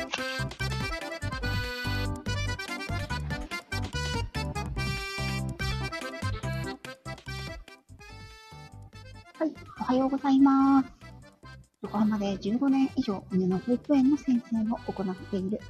[0.00, 0.06] は
[9.44, 10.88] い、おはようございます。
[11.82, 15.60] 横浜で15年以上犬の保育園の先生を行っている、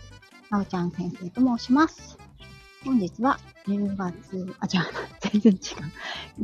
[0.49, 2.17] まおちゃん先生と申します。
[2.85, 4.85] 本日は10月、あ、じゃあ、
[5.21, 5.59] 全然違う。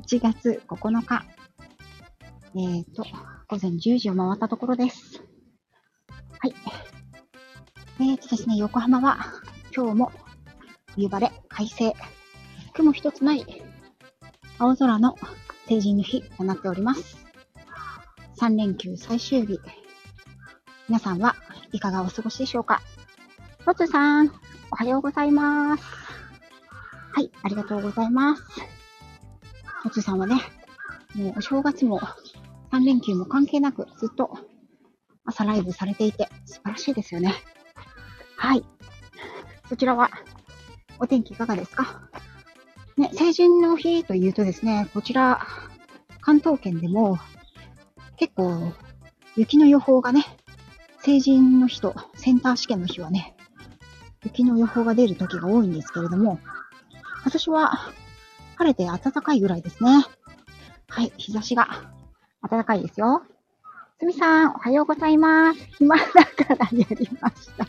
[0.01, 1.25] 1月9日。
[2.57, 3.05] えっ、ー、と、
[3.47, 5.23] 午前10時を回ったところです。
[6.41, 6.55] はい。
[7.99, 9.19] えっ、ー、とですね、横浜は
[9.75, 10.13] 今日も
[10.95, 11.95] 冬晴れ、快晴、
[12.75, 13.47] 雲一つない
[14.59, 15.17] 青空の
[15.67, 17.17] 成人の日となっております。
[18.39, 19.59] 3連休最終日。
[20.89, 21.37] 皆さんは
[21.73, 22.83] いかがお過ごしでしょうか？
[23.65, 24.31] ロツさん、
[24.71, 25.85] おはようございます。
[27.13, 28.43] はい、ありがとうございます。
[29.85, 30.37] ロツさんはね、
[31.15, 31.99] もうお正月も
[32.73, 34.39] 3連休も関係なくずっと
[35.25, 37.35] 朝ライブされていて素晴らしいですよね。
[38.37, 38.65] はい。
[39.69, 40.11] そちらは
[40.99, 42.09] お天気いかがですか？
[42.97, 45.47] ね、成人の日というとですね、こちら、
[46.21, 47.19] 関東圏でも、
[48.17, 48.73] 結構、
[49.37, 50.25] 雪の予報がね、
[51.01, 53.37] 成人の日とセンター試験の日はね、
[54.25, 56.41] 雪の予報が出る時が多いんですけれども、
[57.25, 57.73] 私は
[58.57, 60.07] 晴れて暖かいぐらいですね。
[60.89, 61.69] はい、日差しが
[62.49, 63.25] 暖かいですよ。
[64.01, 65.61] すみさん、おはようございます。
[65.77, 67.67] 暇だからやりました。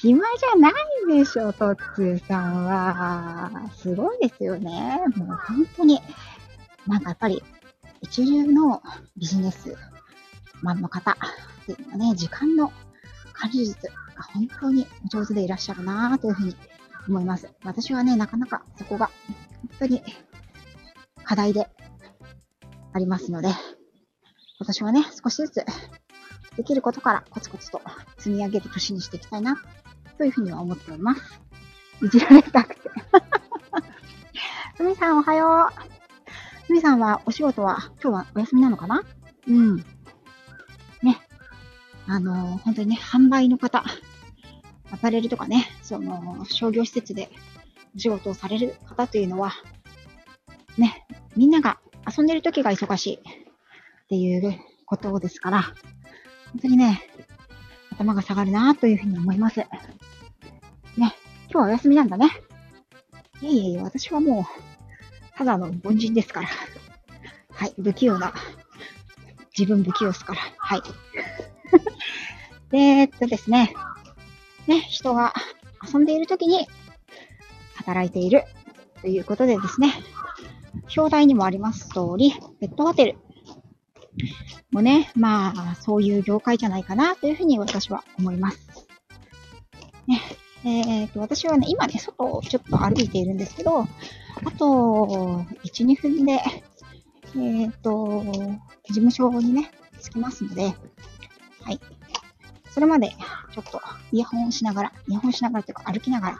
[0.00, 0.72] 暇じゃない
[1.08, 3.50] でしょ、トッツーさんは。
[3.76, 5.02] すごいですよね。
[5.16, 6.00] もう本当に。
[6.86, 7.42] なんかやっぱり、
[8.02, 8.82] 一流の
[9.16, 9.74] ビジネス
[10.60, 11.14] マンの方っ
[11.64, 12.70] ていうのはね、時間の
[13.32, 16.56] 管理術が本当に上手でいらっしゃるなというふうに
[17.08, 17.48] 思います。
[17.64, 19.10] 私はね、なかなかそこが
[19.62, 20.02] 本当に
[21.24, 21.68] 課題で
[22.92, 23.48] ありますので、
[24.58, 25.64] 私はね、少しずつ
[26.56, 27.80] できることからコツコツと
[28.18, 29.56] 積み上げる年にしていきたいな
[30.16, 31.40] というふうには思っております。
[32.02, 32.80] いじられたくて。
[34.76, 36.66] すみさんおはよう。
[36.66, 39.02] すみさんはお仕事は今日はお休みなのかな？
[39.46, 39.76] うん。
[41.02, 41.20] ね。
[42.06, 43.84] あのー、本当にね、販売の方、
[44.90, 47.30] アパレルとかね、その、商業施設で
[47.96, 49.52] お仕事をされる方というのは、
[50.78, 51.06] ね、
[51.36, 57.02] みんなが遊んでる時が忙しいっていうことですから、本当にね、
[57.98, 59.60] 頭が下がるなというふうに思います。
[59.60, 59.66] ね、
[60.96, 61.14] 今
[61.48, 62.30] 日はお休みなんだね。
[63.40, 64.44] いえいえいえ、私はもう、
[65.36, 66.48] ただの凡人ですから。
[67.50, 68.34] はい、不器用な、
[69.56, 70.40] 自分不器用ですから。
[70.58, 70.82] はい。
[72.70, 73.74] で、えっとですね、
[74.66, 75.32] ね、人が
[75.82, 76.68] 遊んでいる時に
[77.76, 78.44] 働いている
[79.00, 79.94] ということでですね、
[80.94, 83.18] 表題にもあります通り、ペットホテル
[84.70, 88.86] もね、まあ、そういう業界じゃないかなというふうに私は思います。
[90.06, 90.20] ね、
[90.64, 93.86] えっ、と、私はね、今ね、外をちょっと歩いているんですけど、あ
[94.58, 96.40] と、1、2分で、
[97.36, 98.24] えっ、と、
[98.84, 100.74] 事務所にね、着きますので、
[101.62, 101.80] はい。
[102.70, 103.10] それまで、
[103.52, 103.80] ちょっと、
[104.12, 106.38] イヤホンしながら、イヤホンしながらというか、歩きながら、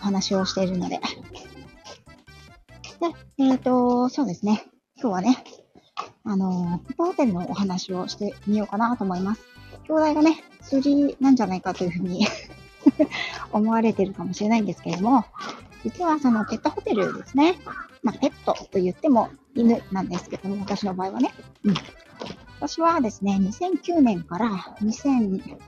[0.00, 0.98] お話をしているので。
[0.98, 1.02] で、
[3.38, 4.64] えっ、ー、と、そうですね。
[4.96, 5.44] 今日はね、
[6.24, 9.42] あのペット、ホテルのお話をしてみようかなと思います。
[9.88, 12.26] 兄弟がね、数字なんじゃないかというふうに
[13.52, 15.24] 思われてるかもしれないんですけれども、
[15.84, 17.56] 実はそのペットホテルですね。
[18.02, 21.32] まあ、ペットと言っても犬なんですけども、私の場合はね。
[21.64, 21.74] うん。
[22.56, 24.48] 私はですね、2009年から
[24.80, 25.58] 2000、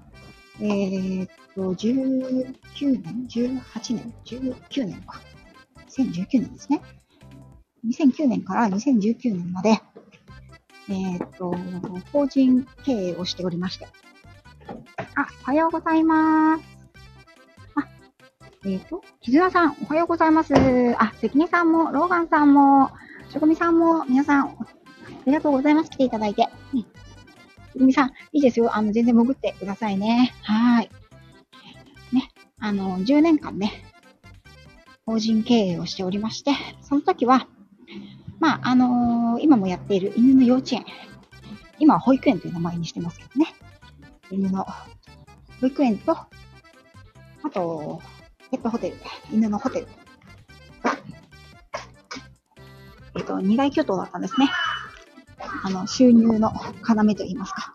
[0.60, 3.60] えー、っと、19年 ?18
[3.94, 5.20] 年 ?19 年か。
[5.88, 6.81] 2019年ですね。
[7.87, 9.81] 2009年から2019年まで、
[10.89, 11.55] えっ、と、
[12.12, 13.87] 法人経営をしておりまして。
[15.17, 16.65] あ、おはようございます。
[17.77, 17.89] あ
[18.65, 20.55] えっ、ー、と、絆さん、おはようございます。
[20.99, 22.91] あ、関根さんも、ローガンさんも、
[23.31, 24.56] しょこみさんも、皆さん、あ
[25.27, 25.91] りがとうございます。
[25.91, 26.49] 来ていただいて。
[26.75, 26.81] うん。
[26.81, 26.87] し
[27.78, 28.77] こみさん、いいですよ。
[28.77, 30.34] あの、全然潜ってくださいね。
[30.43, 30.91] はい。
[32.12, 32.31] ね。
[32.61, 33.73] あの、10年間ね、
[35.06, 37.49] 法人経営をしておりまして、その時は、
[38.40, 40.84] まあ、あのー、今もやっている犬の幼稚園。
[41.78, 43.54] 今は保育園という名前にしてますけどね。
[44.31, 44.66] 犬の
[45.60, 46.28] 保育園と、あ
[47.52, 48.00] と、
[48.50, 48.96] ペットホテル、
[49.32, 49.88] 犬のホテル
[53.16, 54.50] えっ、と、二大巨頭だったんですね。
[55.62, 56.52] あの、収入の
[56.86, 57.75] 要といいますか。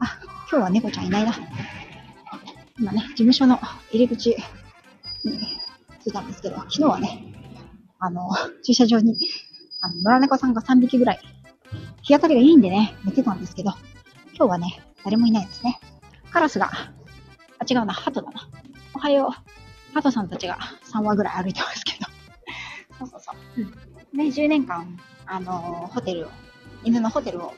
[0.00, 0.18] あ、
[0.50, 1.32] 今日は猫ちゃんいないな。
[2.78, 3.58] 今ね、事務所の
[3.92, 4.36] 入り口に
[6.04, 7.24] 着いたんですけど、昨日はね、
[8.00, 8.30] あの、
[8.64, 9.16] 駐車場に、
[9.80, 11.20] あの、野良猫さんが3匹ぐらい、
[12.02, 13.72] 日当たりがいいんでね、寝てたんですけど、
[14.34, 15.78] 今日はね、誰もいないですね。
[16.30, 16.70] カラスが、
[17.58, 18.48] あ違うな、ハトだな。
[18.94, 19.94] おはよう。
[19.94, 20.58] ハトさんたちが
[20.92, 22.06] 3羽ぐらい歩いてますけど。
[22.98, 23.60] そうそうそう。
[23.60, 23.70] うん。
[24.16, 26.30] で、10年間、あのー、ホテルを、
[26.84, 27.54] 犬のホテルを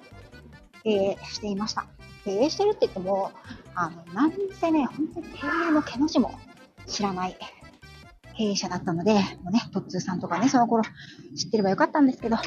[0.84, 1.86] 経営していました。
[2.24, 3.32] 経営してるって言っても、
[3.74, 6.32] あの、なんせね、本当に経営の毛の字も
[6.86, 7.36] 知らない
[8.40, 9.20] 経営者だったので、も
[9.50, 10.82] うね、トッツーさんとかね、その頃
[11.36, 12.44] 知ってればよかったんですけど、本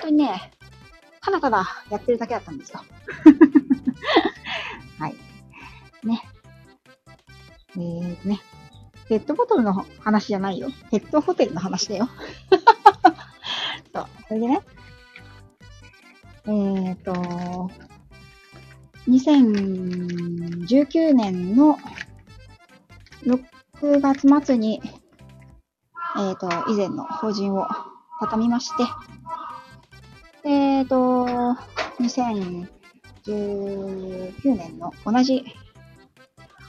[0.00, 0.50] 当にね、
[1.20, 2.80] ただただやってるだけだったんですよ。
[4.98, 5.14] はい。
[6.04, 6.20] ね。
[7.76, 8.40] えーとね、
[9.08, 10.70] ペットボトルの話じゃないよ。
[10.90, 12.08] ペットホテルの話だよ。
[13.94, 14.06] そう。
[14.26, 14.62] それでね、
[16.46, 17.70] えーと、
[19.06, 21.78] 2019年の
[23.22, 24.82] 6月末に、
[26.16, 27.66] えっ、ー、と、以前の法人を
[28.20, 31.26] 畳みまして、えっ、ー、と、
[32.00, 32.68] 2019
[34.44, 35.44] 年の同じ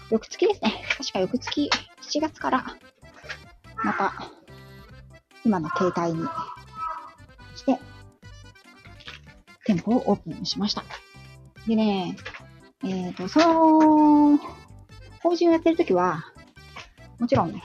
[0.09, 0.83] 翌月ですね。
[0.97, 1.69] 確か翌月
[2.01, 2.65] 7月から、
[3.83, 4.13] また、
[5.43, 6.27] 今の携帯に
[7.55, 7.79] して、
[9.65, 10.83] 店舗をオープンしました。
[11.67, 12.15] でね、
[12.83, 14.39] えっ、ー、と、その、
[15.21, 16.23] 法人をやってるときは、
[17.19, 17.63] もちろんね、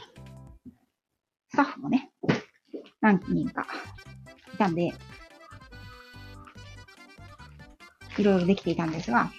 [1.50, 2.10] スタッフもね、
[3.00, 3.66] 何人か
[4.54, 4.92] いたんで、
[8.18, 9.32] いろいろできていたんですが、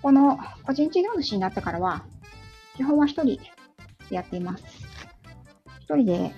[0.00, 2.06] この個人事業主になってからは、
[2.76, 3.40] 基本は一人で
[4.10, 4.64] やっています。
[5.80, 6.32] 一人で、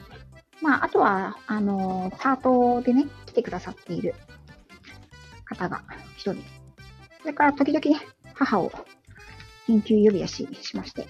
[0.61, 4.15] まあ、あとは、あの、パートでね、来てくださっている
[5.45, 5.85] 方が
[6.17, 6.43] 一人。
[7.21, 8.05] それから時々ね、
[8.35, 8.73] 母を
[9.69, 11.07] 緊急呼び出ししまして、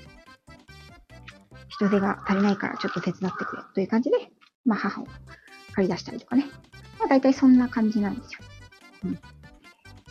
[1.78, 4.17] 人手が足りないからちょっと手伝ってくれという感じで、
[4.64, 5.06] まあ母を
[5.75, 6.46] 借り出したりとかね。
[6.99, 8.40] まあ大体そんな感じなんですよ。
[9.05, 9.19] うん。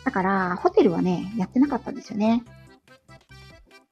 [0.04, 2.44] だから、ホテルはね、やってなかったんですよね。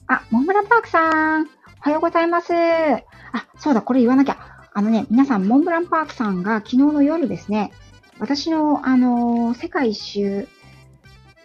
[0.07, 1.47] あ、モンブランパークさん、お
[1.81, 2.53] はようございます。
[2.53, 4.69] あ、そうだ、これ言わなきゃ。
[4.73, 7.73] あのね、皆さん、モンブランパークさんが昨日の夜ですね、
[8.19, 10.49] 私の、あのー、世界一周、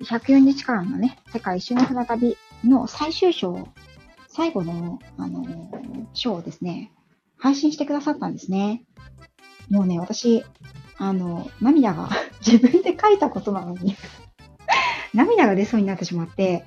[0.01, 3.67] 104日間のね、世界一周の船旅の最終章、
[4.29, 6.91] 最後の、あのー、をですね、
[7.37, 8.83] 配信してくださったんですね。
[9.69, 10.43] もうね、私、
[10.97, 12.09] あの、涙が
[12.45, 13.95] 自分で書いたことなのに
[15.13, 16.65] 涙が出そうになってしまって、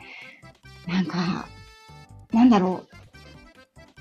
[0.86, 1.46] なんか、
[2.32, 2.96] なんだろう。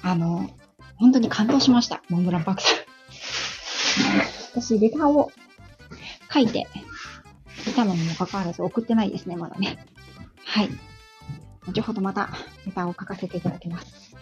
[0.02, 0.50] あの、
[0.96, 2.02] 本当に感動しました。
[2.10, 2.78] モンブランパークさん。
[4.62, 5.31] 私、レターを
[6.34, 6.68] 書いて
[7.68, 9.86] いたのにもかかわらず送ってないですね、まだね。
[10.44, 10.69] はい。
[11.68, 12.30] 後ほどまた
[12.66, 14.16] レタを書かせていただきます。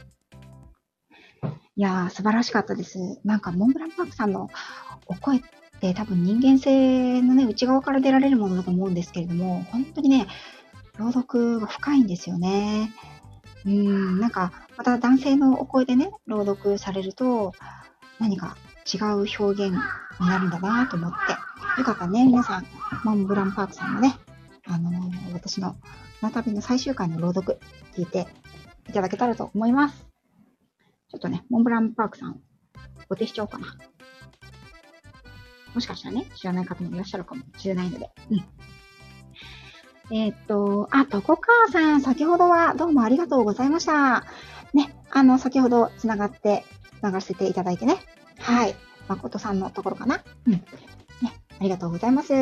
[1.75, 3.21] いやー、素晴らしかったです。
[3.23, 4.49] なんか、モンブランパークさんの
[5.07, 5.41] お声っ
[5.79, 10.27] て多分人間性のね、内側から出られるものだと思うんですけれども、本当にね、
[10.97, 12.91] 朗読が深いんですよね。
[13.65, 17.53] うん、なんか、また男性のお声でね、朗読されると、
[18.19, 19.73] 何か違う表現
[20.19, 22.65] になるんだなと思って、よかったね、皆さん、
[23.05, 24.17] モンブランパークさんのね、
[24.65, 25.77] あのー、私の
[26.21, 27.59] 船旅の最終回の朗読、
[27.95, 28.27] 聞いて
[28.89, 30.07] いただけたらと思います。
[31.09, 32.39] ちょっとね、モンブランパークさん、
[33.09, 33.77] お手しちゃおうかな。
[35.73, 38.45] もしかしたらね、知らない方もいらっしゃるかもしれないので、うん。
[40.11, 44.25] えー、っと、あ、とこかさん、先ほどはどうもありがとうございました。
[44.73, 46.65] ね、あの、先ほど繋がって
[47.01, 47.97] 流せていただいてね。
[48.39, 48.75] はい。
[49.07, 50.21] 誠さんのところかな。
[50.47, 50.53] うん。
[50.53, 50.63] ね、
[51.59, 52.33] ありがとうございます。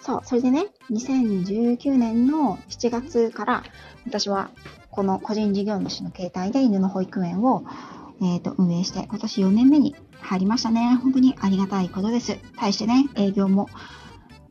[0.00, 3.62] そう、それでね、2019年の7月から、
[4.06, 4.50] 私は、
[4.90, 7.64] この個人事業主の携帯で犬の保育園を、
[8.22, 10.98] えっ、ー、と、運営して、今年4年目に入りましたね。
[11.02, 12.38] 本当にありがたいことです。
[12.56, 13.68] 対してね、営業も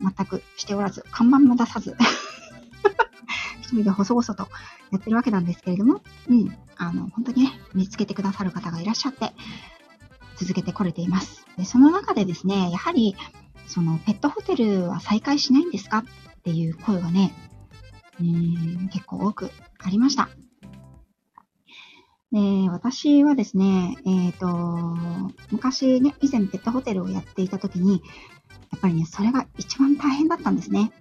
[0.00, 1.96] 全くしておらず、看板も出さず
[3.60, 4.48] 一人で細々と
[4.90, 9.32] やってるわけなんですけれども、うん、あの、本当にね、見つけてくださる方がいらっしゃって、
[10.36, 11.44] 続けてこれています。
[11.58, 13.14] で、その中でですね、やはり、
[13.66, 16.04] その、ペットホテルは再開しないんですかっ
[16.42, 17.32] ていう声がね、
[18.20, 20.28] うん、結構多くありました。
[22.32, 24.46] で、私はですね、えっ、ー、と、
[25.50, 28.02] 昔ね、以前ペットホテルをやっていた時に、
[28.70, 30.92] やっぱりね、それが一番大変だったんですね。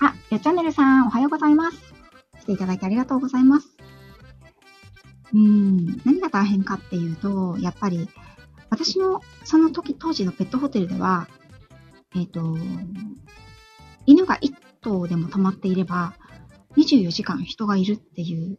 [0.00, 1.78] あ、よチャンネルさん、おはようございます。
[2.40, 3.76] 来ていただいてありがとうございます。
[5.32, 8.08] うん、何が大変かっていうと、やっぱり、
[8.76, 11.28] 私のその時、当時のペットホテルでは、
[12.14, 12.58] えっ、ー、と、
[14.04, 16.12] 犬が1頭でも泊まっていれば、
[16.76, 18.58] 24時間人がいるっていう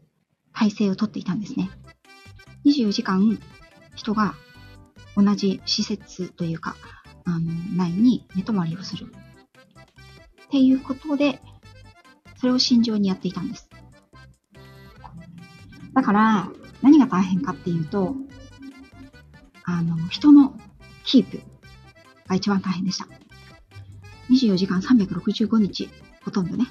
[0.53, 1.69] 体制をとっていたんですね。
[2.65, 3.37] 24時間
[3.93, 4.33] 人が
[5.15, 6.75] 同じ施設というか、
[7.25, 9.13] あの、内に寝泊まりをする
[10.47, 11.39] っていうことで、
[12.37, 13.69] それを心情にやっていたんです。
[15.93, 16.49] だから、
[16.81, 18.15] 何が大変かっていうと、
[19.69, 20.57] あの、人の
[21.03, 21.41] キープ
[22.27, 23.07] が一番大変でした。
[24.29, 25.89] 24時間365日、
[26.23, 26.67] ほとんどね、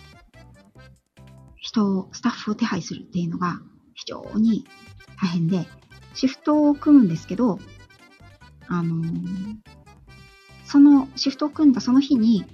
[1.56, 3.60] 人を、スタッフを手配するっていうのが
[3.94, 4.66] 非常に
[5.20, 5.66] 大変で、
[6.14, 7.58] シフトを組むんですけど、
[8.66, 9.56] あのー
[10.64, 12.44] そのシフトを組んだその日に、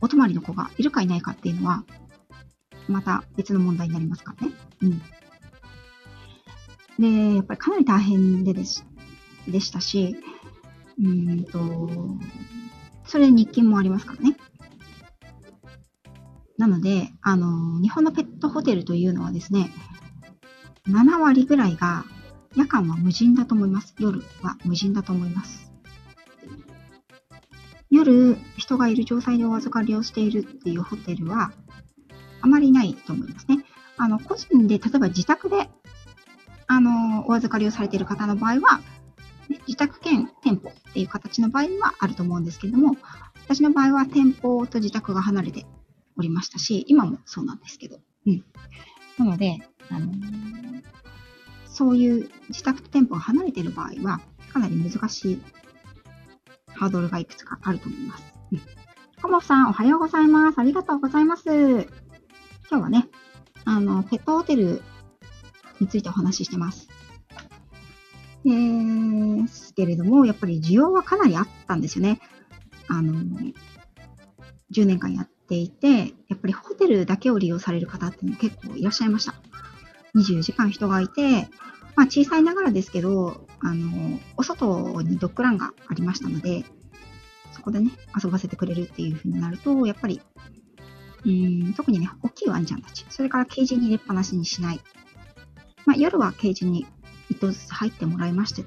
[0.00, 1.84] お泊まりの子がいるかいないかっていうのは、
[2.86, 4.54] また別の問題になりますからね。
[4.82, 5.02] うん。
[6.98, 8.84] で、やっぱりかなり大変でです
[9.48, 10.16] でしたし、
[11.02, 12.18] うんと、
[13.04, 14.36] それ日勤もありますからね。
[16.58, 19.72] なので、あの、日本のペットホテルというのはですね、
[20.88, 22.04] 7割ぐらいが
[22.54, 23.94] 夜間は無人だと思います。
[23.98, 25.72] 夜は無人だと思います。
[27.90, 31.52] 夜、人がいる状態でお預かりをしているっていうホテルは、
[32.40, 33.64] あまりないと思いますね。
[33.96, 35.68] あの、個人で、例えば自宅で、
[36.72, 38.80] あの、お預かりをされている方の場合は、
[39.48, 42.96] ね自宅兼店舗っていう形の場合にはあると思うんですけども、
[43.44, 45.66] 私の場合は店舗と自宅が離れて
[46.16, 47.98] おりましたし、今もそうなんですけど。
[48.26, 48.44] うん。
[49.18, 49.58] なので、
[49.90, 50.12] あの
[51.66, 54.20] そういう自宅と店舗が離れている場合は、
[54.52, 55.42] かなり難しい
[56.68, 58.24] ハードルがいくつかあると思います。
[58.52, 58.60] うん。
[59.20, 60.58] コモさん、おはようございます。
[60.58, 61.44] ありがとうございます。
[61.48, 61.84] 今
[62.70, 63.08] 日はね、
[63.64, 64.82] あの、ペットホテル
[65.82, 66.88] についてお話ししてます。
[68.44, 72.20] ですけれども、やっぱり需要はかなりあったんですよね。
[72.88, 73.12] あの、
[74.72, 79.34] 10年間やっていて、やっぱりホテルだけを利用される方っていうのも結構いらっしゃいました。
[80.16, 81.48] 24時間人がいて、
[81.94, 86.64] まあ小さいながらですけど、あの、お外にドッグランがありましたので、
[87.52, 90.20] そこでね、遊ばせてくれるっていう風になると、やっぱり、
[91.24, 94.80] うん、特にね、大きいワンちゃんたち、それからケージに入れっぱなしにしない。
[95.86, 96.86] まあ夜はケージに
[97.28, 98.62] 一頭ずつ入ってもらいました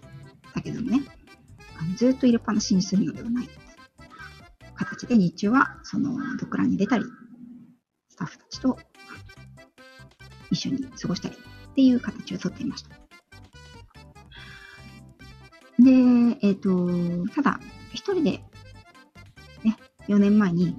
[0.53, 1.01] だけどもね、
[1.79, 3.49] あのずっと入れっぱなしにするのではない
[4.75, 7.05] 形で日中はそのドッグランに出たり、
[8.09, 8.77] スタッフたちと
[10.51, 12.89] 一緒に過ごしたりっていう形をとっていました。
[15.77, 15.91] で、
[16.41, 16.89] えっ、と、
[17.35, 17.59] ただ、
[17.93, 20.75] 一人で、ね、4年前に、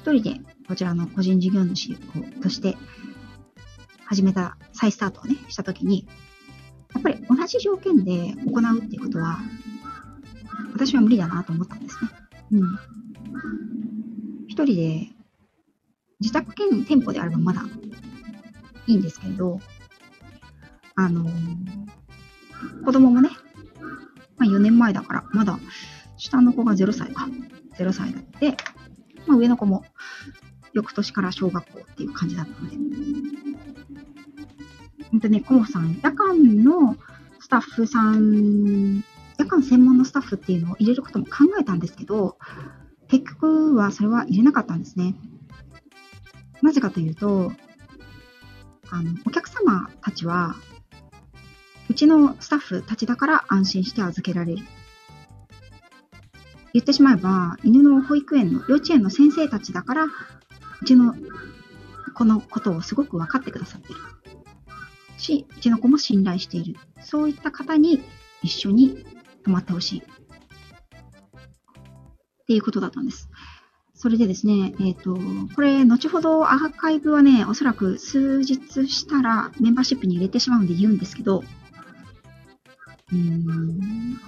[0.00, 1.96] 一人でこちらの個人事業主
[2.42, 2.76] として
[4.06, 6.06] 始めた再スタートをね、したときに、
[6.94, 9.38] やっぱり同じ条件で行うっていうことは、
[10.74, 12.10] 私は無理だなと思ったんですね。
[12.52, 12.78] うん。
[14.48, 15.08] 一人で、
[16.20, 17.62] 自宅兼店舗であればまだ
[18.86, 19.60] いいんですけれど、
[20.94, 21.28] あの
[22.84, 23.30] 子供もね、
[24.36, 25.58] まあ4年前だから、まだ
[26.16, 27.28] 下の子が0歳か。
[27.78, 28.56] 0歳だって、
[29.26, 29.84] まあ上の子も
[30.72, 32.76] 翌年から小学校っていう感じだったので。
[35.22, 36.96] とね、コモさん、夜間の
[37.40, 39.04] スタッフさん、
[39.38, 42.36] 夜間専門のスタッフっていうのを入れることも考えたんですけど、
[43.08, 45.14] 結局はそれは入れなかったんですね。
[46.60, 47.52] なぜかというと、
[48.90, 50.56] あの、お客様たちは、
[51.88, 54.64] うちのスタッフたちだから安心して預けられる。
[56.72, 61.14] 言ってしまえば、犬の保育園の幼稚園の先生たちだから、うちの
[62.14, 63.94] 子のことをすごく分かってくださってる。
[65.22, 66.76] し、うちの子も信頼している。
[67.02, 68.02] そういった方に
[68.42, 69.06] 一緒に
[69.44, 69.98] 泊まってほしい。
[70.00, 70.04] っ
[72.46, 73.30] ていうことだったんです。
[73.94, 75.16] それでですね、えっ、と、
[75.54, 81.44] これ、後ほどアーカイブはね、おそらく数日したらメンバーシップに入れてしまうんで言うんですけど、
[83.12, 84.18] うーん、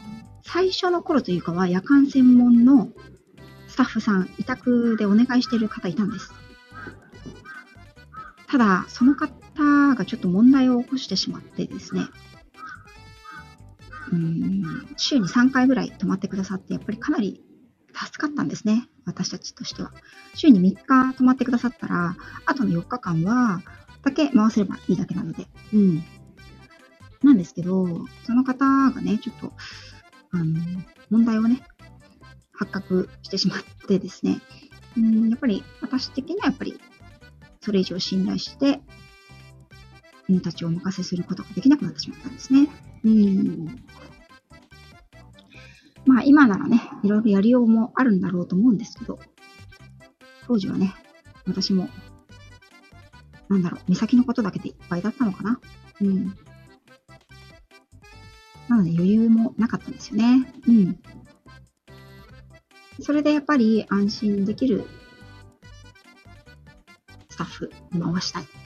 [0.44, 2.88] 最初の頃というかは夜間専門の
[3.66, 6.32] スタッフさん、委託でお願いしている方いたんです。
[8.46, 12.06] ただ、その方がちょっと問題を起こしてしまってですね、
[14.12, 17.42] うん、週に3回ぐらい泊まってくださって、やっぱりかなり
[17.94, 18.88] 助かったんですね。
[19.04, 19.92] 私たちとしては。
[20.34, 23.62] 週に3日泊まってくださったら、あとの4日間は、
[24.02, 25.46] だけ回せればいいだけなので。
[25.73, 26.04] うん。
[27.23, 27.87] なんですけど、
[28.25, 29.52] その方がね、ちょっと、
[30.32, 30.61] あの、
[31.11, 31.62] 問題をね、
[32.52, 34.40] 発覚してしまってですね、
[34.96, 36.78] うん、やっぱり、私的にはやっぱり、
[37.61, 38.80] それ以上信頼して、
[40.28, 42.68] 犬たちをお任せすることができなくなってしまったんですね。
[43.04, 43.84] うん。
[46.06, 49.18] まあ今ならね、いろいろやりようもあるんだろうと思うんですけど、
[50.46, 50.94] 当時はね、
[51.46, 51.88] 私も、
[53.48, 55.60] なんだろう、目先のことだけでいっぱいだったのかな。
[56.00, 56.34] うん。
[58.68, 60.52] なので余裕もなかったんですよね。
[60.66, 60.98] うん。
[63.00, 64.86] それでやっぱり安心できる
[67.28, 68.63] スタッフに回したい。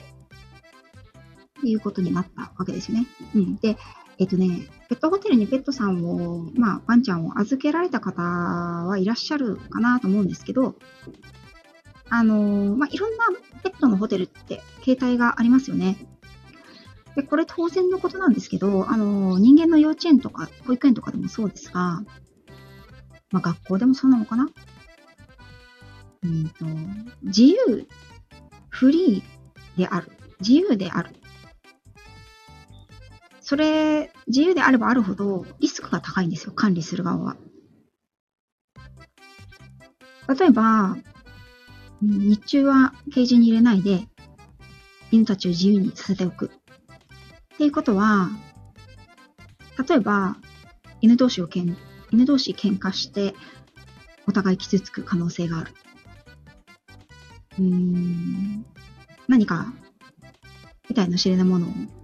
[1.59, 3.07] っていうことになったわけですよね。
[3.35, 3.55] うん。
[3.57, 3.77] で、
[4.17, 10.75] えっとね、ペットホテルにペットさんを、まあ、ワンちゃんを預けられた方はいらっしゃるかなと思うんですけど、
[12.09, 13.25] あのー、まあ、いろんな
[13.63, 15.97] ペットのホテルって形態がありますよね。
[17.15, 22.03] で、これ当然のことなんですけど、あのー、人間の幼稚園とか保育園とかでもそうですが、
[23.31, 24.49] まあ、学校でもそうなのかな？
[26.23, 26.65] うんと、
[27.23, 27.87] 自由、
[28.69, 30.11] フリーである。
[30.41, 31.15] 自由である。
[33.49, 37.35] それ、自由であればあるほどリスクが高いんですよ、管理する側は。
[40.27, 40.95] 例えば、
[41.99, 44.07] 日中はケージに入れないで、
[45.09, 46.51] 犬たちを自由にさせておく。
[47.55, 48.29] っていうことは、
[49.89, 50.37] 例えば、
[51.01, 51.75] 犬同士をけん、
[52.11, 53.33] 犬同士喧嘩して、
[54.27, 55.73] お互い傷つく可能性がある。
[57.57, 58.63] うーん、
[59.27, 59.73] 何か、
[60.87, 61.98] 痛いの知れないものを、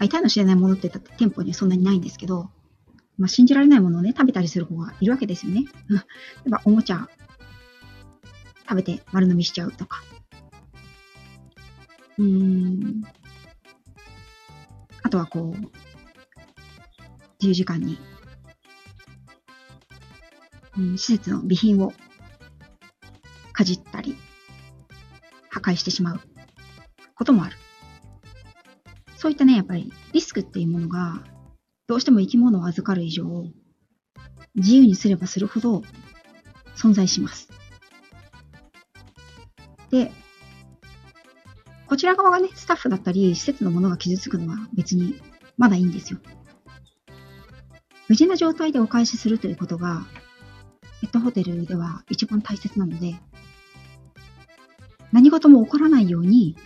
[0.00, 2.50] あ痛いの知れないものって言って店舗にはそんなにないんですけど、
[3.18, 5.66] まあ、信じられないものをね、食べたりする子がいるわけですよね。
[5.90, 5.98] 例
[6.46, 7.06] えば、おもちゃ
[8.66, 10.02] 食べて丸飲みしちゃうとか。
[12.16, 13.02] うーん。
[15.02, 15.60] あとはこう、
[17.38, 17.98] 自由時間に、
[20.78, 21.92] うん、施設の備品を
[23.52, 24.16] かじったり、
[25.50, 26.20] 破壊してしまう
[27.14, 27.56] こともある。
[29.20, 31.22] そういったね、やっぱりリスクっていうものが、
[31.86, 33.44] どうしても生き物を預かる以上、
[34.54, 35.82] 自由にすればするほど
[36.74, 37.50] 存在します。
[39.90, 40.10] で、
[41.86, 45.20] こちら側がね、スタッフだったり、施設のものが傷つくのは別に
[45.58, 46.18] まだいいんですよ。
[48.08, 50.06] 無事な状態でお返しするということが、
[51.02, 53.20] ペットホテルでは一番大切なので、
[55.12, 56.56] 何事も起こらないように、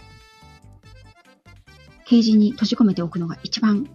[2.14, 3.88] ケージに閉じ込めておくのが一番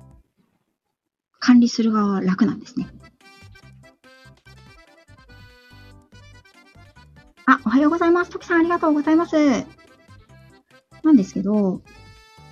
[1.40, 2.90] 管理する側は楽なんですね。
[7.46, 8.32] あ、おはようございます。
[8.32, 9.38] トキさんありがとうございます。
[11.02, 11.82] なんですけど、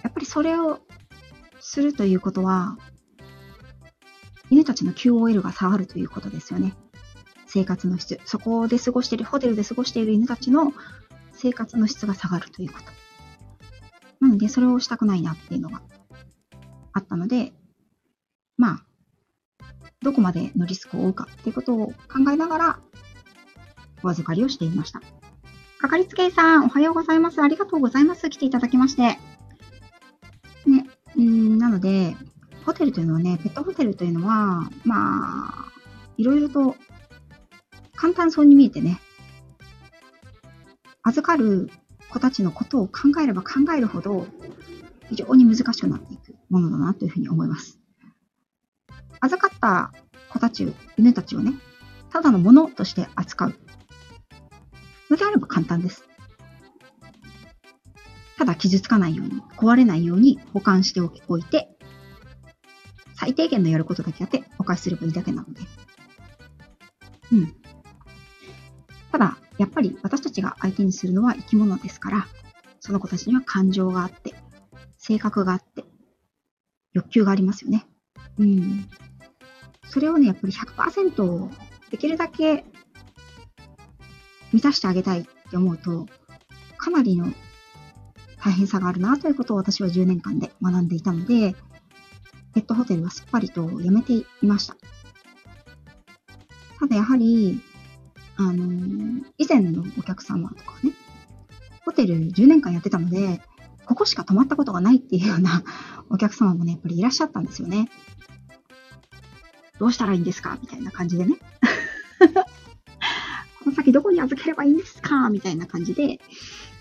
[0.03, 0.79] やっぱりそれを
[1.59, 2.77] するということは、
[4.49, 6.75] 犬たちの QOL が下がるということですよね。
[7.45, 8.21] 生活の質。
[8.23, 10.71] そこで過ごしている、ホテルで過ごしている犬たちの
[11.33, 13.06] 生活の質が下がるということ。
[14.19, 15.81] なので、それをしたくないなっていうのが
[16.93, 17.53] あったので、
[18.57, 18.83] まあ、
[20.01, 22.79] どこまでのリスクを負うかっていうことを考えながら、
[24.03, 25.01] お預かりをしていました。
[25.79, 27.41] かかりつけ医さん、おはようございます。
[27.41, 28.29] ありがとうございます。
[28.29, 29.01] 来ていただきまして。
[29.01, 29.19] ね、
[31.15, 32.15] うんなので、
[32.65, 35.71] ホテルというのはね、ペットホテルというのは、まあ、
[36.17, 36.75] いろいろと
[37.95, 38.99] 簡単そうに見えてね、
[41.03, 41.69] 預かる
[42.09, 44.27] 子たちのことを考えれば考えるほど、
[45.09, 47.79] 非常に難しくなっていくものだなというふうに思います。
[49.19, 49.91] 預かった
[50.29, 51.53] 子たち、犬たちをね、
[52.11, 53.55] ただのものとして扱う。
[55.09, 56.03] のであれば簡単です。
[58.37, 61.69] ただ傷つかないように、壊れないように保管しておいて、
[63.15, 65.61] 最低限のやることだけやってお返しすればいいだけなので。
[67.31, 67.55] うん。
[69.11, 72.27] ただ、やっぱり私たちが相手にするのは生き物ですから、
[72.79, 74.33] その子たちには感情があって、
[74.97, 75.83] 性格があって、
[76.93, 77.85] 欲求がありますよね。
[78.37, 78.89] うん。
[79.89, 81.49] それをね、やっぱり100%
[81.91, 82.65] できるだけ
[84.53, 86.07] 満たしてあげたいって思うと、
[86.77, 87.31] かなりの
[88.43, 91.55] 大変さがあるなということを私は10年間で学んでいたので、
[92.53, 94.75] ペットホテルはすっぱりとやめていました。
[96.79, 97.61] ただやはり、
[98.37, 100.93] あの、以前のお客様とかね、
[101.85, 103.41] ホテル10年間やってたので、
[103.85, 105.63] ここしか泊まったことがないっていうような
[106.09, 107.89] お客様もね、やっぱりいらっしゃったんですよね。
[109.79, 110.57] どうしたらいいんですか？
[110.61, 111.35] みたいな感じでね。
[113.63, 115.29] この先どこに預ければいいんですか？
[115.29, 116.19] みたいな感じで、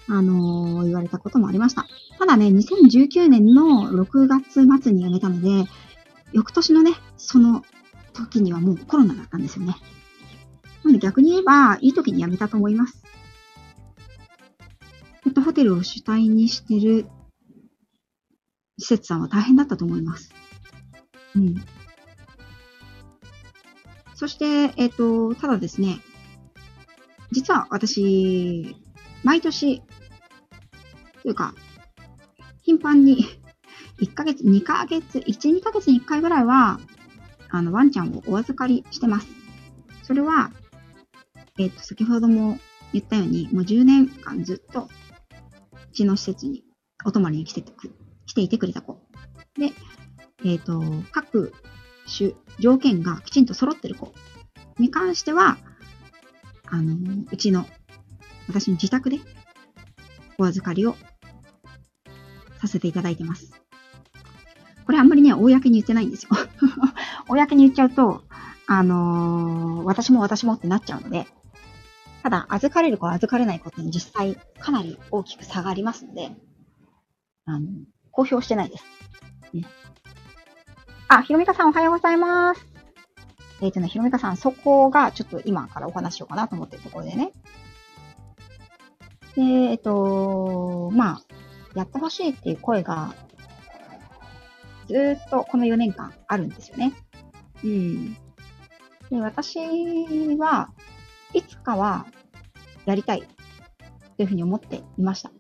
[0.09, 1.87] あのー、言われたこともありました。
[2.19, 5.69] ただね、2019年の6月末に辞めたので、
[6.33, 7.65] 翌年のね、その
[8.13, 9.77] 時にはもうコロナだったんですよね。
[10.87, 13.03] なので逆に言えば、いい時に辞めたと思います。
[15.25, 17.09] ペットホテルを主体にしてる
[18.79, 20.33] 施設さんは大変だったと思います。
[21.35, 21.57] うん。
[24.15, 26.01] そして、えっ、ー、と、ただですね、
[27.33, 28.77] 実は私、
[29.25, 29.83] 毎年、
[31.25, 31.53] というか、
[32.63, 33.25] 頻繁に、
[33.99, 36.79] 1ヶ月、2ヶ月、1、2ヶ月に1回ぐらいは、
[37.49, 39.27] あの、ワンちゃんをお預かりしてます。
[40.05, 40.53] それは、
[41.59, 42.59] えっ、ー、と、先ほども
[42.93, 44.89] 言ったように、もう10年間ずっと、う
[45.93, 46.63] ちの施設に
[47.05, 47.95] お泊まりに来てく
[48.27, 49.01] 来ていてくれた子。
[49.59, 49.73] で、
[50.45, 51.53] えっ、と、各
[52.07, 54.13] 種条件がきちんと揃ってる子
[54.79, 55.59] に関しては、
[56.67, 56.95] あの、
[57.31, 57.67] うちの、
[58.49, 59.19] 私の自宅で
[60.39, 60.97] お預かりを
[62.61, 63.53] させていただいてます。
[64.85, 66.31] これあんまりね、公に言ってないんですよ。
[67.29, 68.23] 公に言っちゃうと、
[68.67, 71.27] あのー私も私もってなっちゃうので、
[72.27, 76.33] ただ、預かれる子、預かれない子って実際かなり大きく差がありますので、
[77.45, 77.69] あの、
[78.11, 78.85] 公表してないです。
[79.53, 79.65] ね、
[81.07, 82.67] あ、ひろみかさんおはようございます。
[83.61, 87.31] えっ、とね、ひろみかさん、そこがちょっと今からお話しようかなと思ってるところでね。
[89.37, 91.23] えっ、と、まあ、
[91.77, 93.15] やってほしいっていう声が、
[94.89, 96.93] ずっとこの4年間あるんですよね。
[97.63, 98.15] うん。
[99.11, 99.61] で、私
[100.39, 100.71] は、
[101.33, 102.07] いつかは
[102.87, 103.23] やりたい
[104.17, 105.31] というふうに思っていました。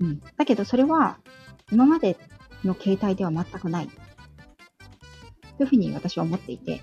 [0.00, 0.20] うん。
[0.36, 1.18] だけど、それは、
[1.72, 2.16] 今まで
[2.64, 3.88] の形態では全くない。
[5.56, 6.80] というふうに私は思っていて。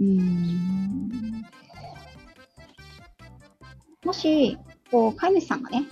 [0.00, 1.44] うん。
[4.04, 4.58] もし、
[4.90, 5.86] こう、飼い主さんがね、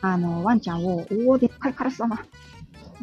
[0.00, 2.24] あの、ワンちゃんを、おー、でっかいカラスだな。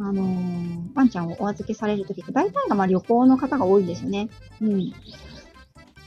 [0.02, 4.30] あのーワンちゃんをお預けされるときって、大体がまあ旅行の方が多いんですよね。
[4.62, 4.94] うん。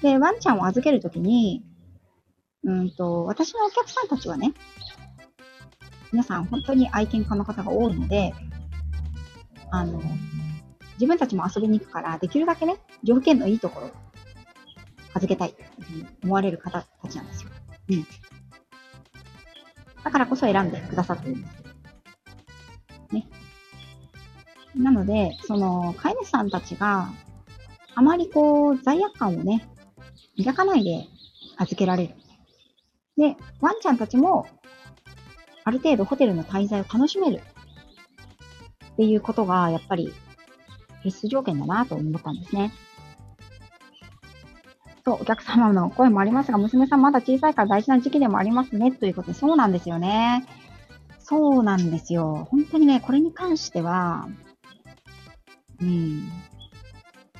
[0.02, 1.64] で、ワンちゃんを預けるときに、
[2.64, 4.52] うんと、私のお客さんたちはね、
[6.12, 8.34] 皆さん本当に愛犬家の方が多いので、
[9.70, 10.02] あの、
[10.94, 13.90] 自分たちも遊びに行くから、できるだけね、条件のいいところ、
[15.14, 15.56] 預けたいと
[16.24, 17.50] 思われる方たちなんですよ。
[17.90, 18.06] うん。
[20.04, 21.54] だからこそ選んでくださってるんです。
[23.14, 23.28] ね。
[24.74, 27.08] なので、その、飼い主さんたちが、
[27.94, 29.68] あまりこう、罪悪感をね、
[30.38, 31.06] 抱かないで
[31.56, 32.14] 預けられる。
[33.16, 34.46] で、ワンちゃんたちも、
[35.64, 37.42] ある程度ホテルの滞在を楽しめる。
[38.92, 40.12] っていうことが、やっぱり、
[41.02, 42.72] 必須条件だなと思ったんですね。
[45.04, 48.92] と、お客様の声もありますが、娘さんまだ小さいから大事な時期でもありますね。
[48.92, 50.46] ということで、そうなんですよね。
[51.18, 52.46] そうなんですよ。
[52.50, 54.28] 本当にね、これに関しては、
[55.80, 56.30] うん。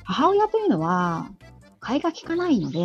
[0.04, 1.30] 母親というのは、
[1.82, 2.78] 替えが利かないので、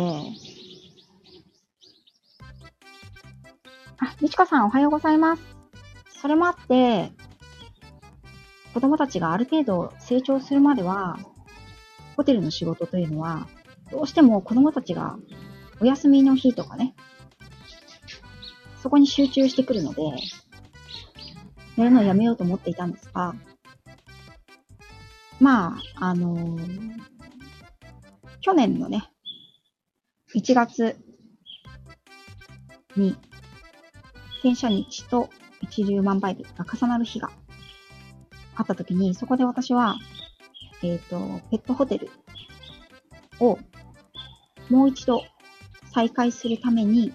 [4.00, 5.42] あ、みちかさんおはようございます。
[6.20, 7.12] それもあって、
[8.74, 11.18] 子供たちがある程度成長するまでは、
[12.16, 13.46] ホテルの仕事というのは、
[13.92, 15.16] どうしても子供たちが
[15.80, 16.96] お休みの日とかね、
[18.82, 20.02] そこに集中してくるので、
[21.76, 23.36] やるのをやめようと思っていたんですが、
[25.38, 27.17] まあ、あのー
[28.40, 29.10] 去年のね、
[30.34, 30.96] 1月
[32.96, 33.16] に、
[34.38, 35.30] 転写日と
[35.62, 37.30] 一粒万倍日が重なる日が
[38.54, 39.96] あったときに、そこで私は、
[40.82, 42.10] えっ、と、ペットホテル
[43.40, 43.58] を
[44.68, 45.22] もう一度
[45.92, 47.12] 再開するために、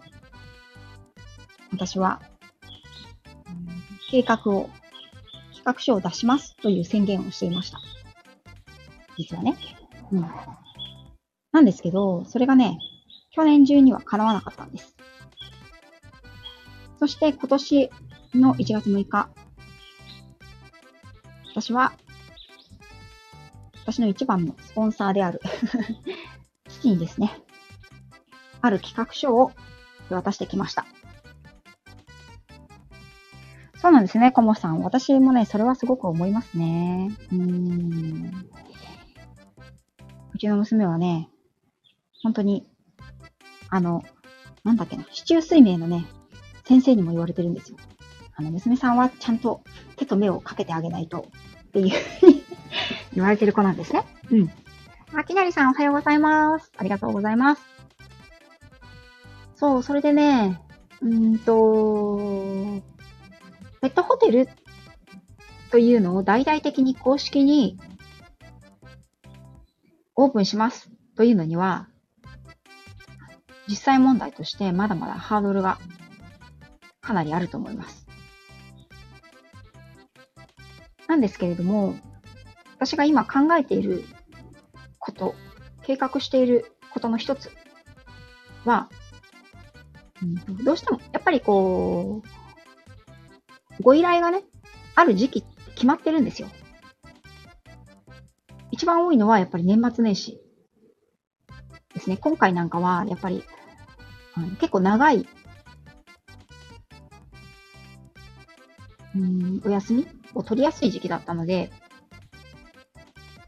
[1.71, 2.21] 私は、
[4.09, 4.69] 計画を、
[5.51, 7.79] 企画書を出しますという宣言をしていました。
[9.17, 9.55] 実はね。
[10.11, 10.25] うん。
[11.53, 12.79] なんですけど、それがね、
[13.31, 14.95] 去年中には叶わなかったんです。
[16.99, 17.89] そして今年
[18.33, 19.29] の1月6日、
[21.51, 21.93] 私は、
[23.85, 25.41] 私の一番のスポンサーである
[26.67, 27.31] 父にですね、
[28.61, 29.51] ある企画書を
[30.09, 30.85] 渡してきました。
[33.75, 34.79] そうなんですね、コモさん。
[34.79, 37.11] 私もね、それはすごく思いますね。
[37.31, 38.31] うーん。
[40.33, 41.29] うちの娘はね、
[42.23, 42.65] 本当に、
[43.69, 44.03] あの、
[44.63, 46.05] なんだっけな、市中水明のね、
[46.65, 47.77] 先生にも言われてるんですよ。
[48.35, 49.63] あの、娘さんはちゃんと
[49.97, 51.27] 手と目をかけてあげないと、
[51.67, 52.43] っていうふうに
[53.13, 54.05] 言われてる子なんですね。
[54.31, 54.51] うん。
[55.15, 56.71] あきなりさんおはようございます。
[56.77, 57.61] ありがとうございます。
[59.55, 60.59] そう、それでね、
[61.01, 62.17] うんと、
[63.81, 64.47] ペットホテル
[65.71, 67.77] というのを大々的に公式に
[70.15, 71.89] オープンしますというのには、
[73.73, 75.79] 実際問題としてまだまだハードルが
[77.01, 78.05] かなりあると思います。
[81.07, 81.95] なんですけれども、
[82.75, 84.03] 私が今考えている
[84.99, 85.33] こと、
[85.81, 87.49] 計画していることの一つ
[88.63, 88.89] は、
[90.21, 94.43] うんどうしてもやっぱりこう、ご依頼がね、
[94.93, 96.47] ある時期決まってるんですよ。
[98.69, 100.39] 一番多いのはやっぱり年末年始
[101.95, 102.17] ですね。
[102.17, 103.43] 今回なんかはやっぱり、
[104.35, 105.27] あの結構長い
[109.15, 111.71] うん、お休みを取りやすい時期だったので、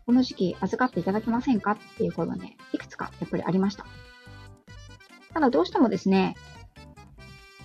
[0.05, 3.85] この時期預かっていただけませんかっていう声がね、いくつかやっぱりありました。
[5.33, 6.35] ただどうしてもですね、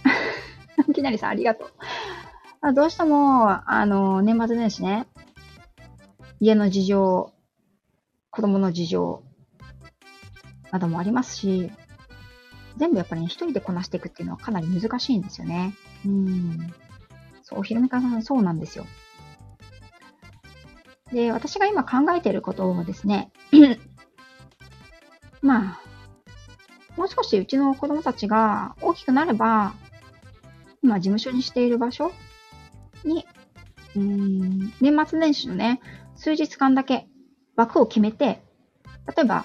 [0.94, 1.66] きなりさんありがと
[2.62, 2.72] う。
[2.72, 5.06] どうしても、あの、年末年始ね、
[6.40, 7.32] 家の事情、
[8.30, 9.22] 子供の事情、
[10.70, 11.70] などもありますし、
[12.80, 15.74] 全部やっぱりね、一人でこなしていくっていうのはかなり難しいんですよね。
[16.06, 16.72] うん。
[17.42, 18.86] そう、ひろみかさんそうなんですよ。
[21.12, 23.30] で、私が今考えていることをですね、
[25.42, 25.80] まあ、
[26.96, 29.74] もう少しうちの子供たちが大きくなれば、
[30.82, 32.12] 今事務所にしている場所
[33.04, 33.26] に、
[33.94, 35.82] うん、年末年始のね、
[36.16, 37.08] 数日間だけ
[37.56, 38.42] 枠を決めて、
[39.14, 39.44] 例えば、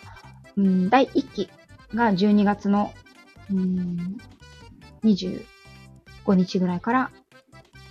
[0.56, 1.50] うん、第1期
[1.94, 2.94] が12月の、
[3.52, 4.18] うん、
[5.04, 5.44] 25
[6.34, 7.12] 日ぐらいから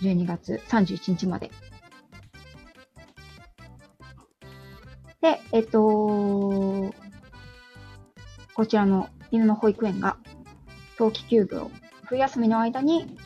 [0.01, 1.49] 12月31日まで。
[5.21, 6.93] で、えっと、
[8.53, 10.17] こちらの犬の保育園が
[10.97, 11.71] 冬季休業、
[12.05, 13.17] 冬休みの間に、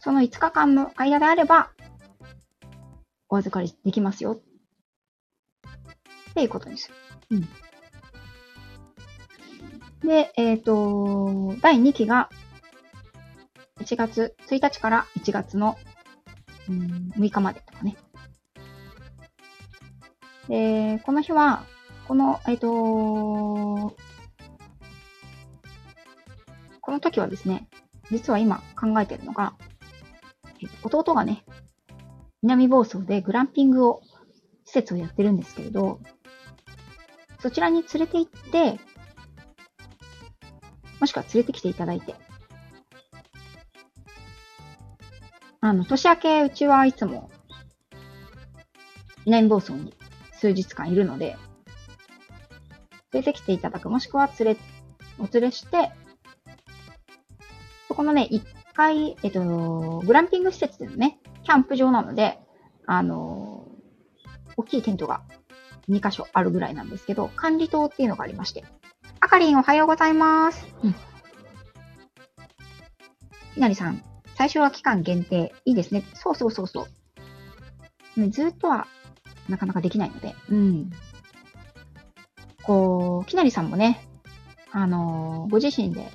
[0.00, 1.70] その5日間の間であれば、
[3.28, 4.40] お預かりできますよ。
[6.30, 6.94] っていうことにする。
[7.30, 7.48] うん。
[10.04, 12.28] で、えっ、ー、と、第2期が、
[13.80, 15.76] 1月1日から1月の、
[16.68, 17.96] うん、6日までとかね。
[20.48, 21.64] で、この日は、
[22.08, 23.96] この、えっ、ー、と、
[26.80, 27.68] この時はですね、
[28.10, 29.54] 実は今考えてるのが、
[30.60, 31.44] え弟がね、
[32.42, 34.02] 南房総でグランピングを、
[34.64, 36.00] 施設をやってるんですけれど、
[37.40, 38.80] そちらに連れて行って、
[41.02, 42.14] もしくは連れてきていただいて、
[45.60, 47.28] あの、年明けうちはいつも、
[49.26, 49.94] 南房総に
[50.34, 51.36] 数日間いるので、
[53.12, 54.56] 連れてきていただく、もしくは連れ、
[55.18, 55.90] お連れして、
[57.88, 62.38] そこのね、一回、えっと、グランピング施設でのね、キャンプ場なので、
[62.86, 63.66] あの、
[64.56, 65.22] 大きいテントが
[65.88, 68.64] 2箇所あるぐらいなんですけど、管理棟っていうのがありまして。
[69.32, 70.66] あかりんおはようございます。
[70.84, 70.94] うん。
[73.54, 74.02] ひなりさん、
[74.34, 75.54] 最初は期間限定。
[75.64, 76.04] いいですね。
[76.12, 76.86] そうそうそうそ
[78.16, 78.20] う。
[78.20, 78.86] ね、ずっとは
[79.48, 80.34] なかなかできないので。
[80.50, 80.90] うん。
[82.64, 84.06] こう、きなりさんもね、
[84.70, 86.10] あのー、ご自身で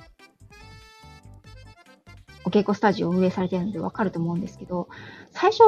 [2.44, 4.88] お稽古スタジオを運営されてるのでわかると思うんですけど、
[5.32, 5.64] 最初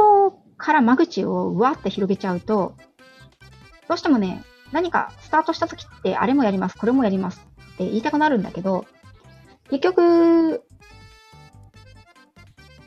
[0.57, 2.77] から間口をうわって広げちゃうと、
[3.89, 8.87] どうしてもね、何かスタートした時って、あれもやります、これもやりますって言いたくなるんだけど、
[9.71, 10.63] 結局、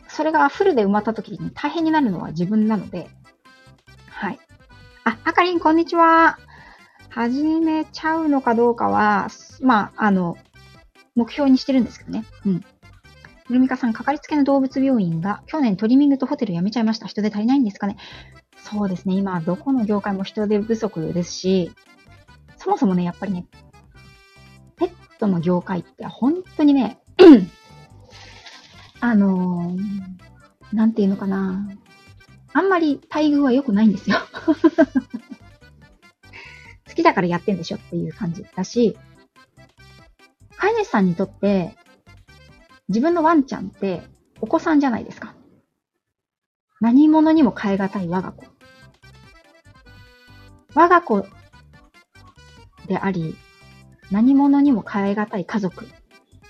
[0.07, 3.09] それがフルで埋まった時に大変になるのは自分なので、
[4.09, 4.39] はい。
[5.03, 6.37] あ、あかりん、こんにちは。
[7.09, 9.27] 始めちゃうのかどうかは、
[9.61, 10.37] まあ、あの、
[11.15, 12.25] 目標にしてるんですけどね。
[12.45, 12.63] うん。
[13.49, 17.07] ルミカさん、かかりつけの動物病院が去年トリミングとホテル辞めちゃいました。
[17.07, 17.97] 人手足りないんですかね
[18.63, 19.15] そうですね。
[19.15, 21.71] 今、どこの業界も人手不足ですし、
[22.57, 23.45] そもそもね、やっぱりね、
[24.77, 27.01] ペットの業界って本当にね、
[29.01, 31.69] あのー、なんていうのかな。
[32.53, 34.17] あんまり待遇は良くないんですよ。
[36.87, 38.97] 好きだからやってんでしょっていう感じだし、
[40.55, 41.75] 飼い主さんにとって、
[42.87, 44.03] 自分のワンちゃんって
[44.39, 45.32] お子さんじゃないですか。
[46.83, 48.45] 何者にも変え難い我が子。
[50.73, 51.25] 我が子
[52.87, 53.37] であり、
[54.11, 55.85] 何者にも変え難い家族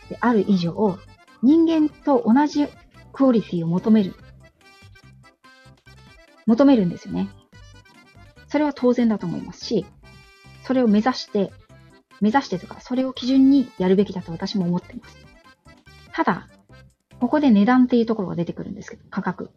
[0.09, 0.97] である以上、
[1.43, 2.67] 人間と同じ
[3.11, 4.15] クオリティを求める。
[6.47, 7.29] 求めるんですよね。
[8.47, 9.85] それは当然だと思いますし、
[10.63, 11.53] それを目指して、
[12.21, 15.15] 目指してとか、それを基準にやるべきだと私も思っています。
[16.11, 16.47] ただ、
[17.19, 19.51] ここで値段っていうところが出てくるんですけど、価格。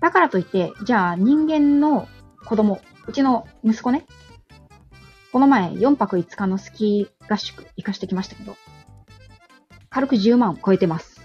[0.00, 2.08] だからといって、じゃあ人間の
[2.46, 4.06] 子供、うちの息子ね、
[5.32, 8.56] この前4泊5日のスキー合宿行かしてきましたけど、
[9.90, 11.20] 軽く10万超えてます。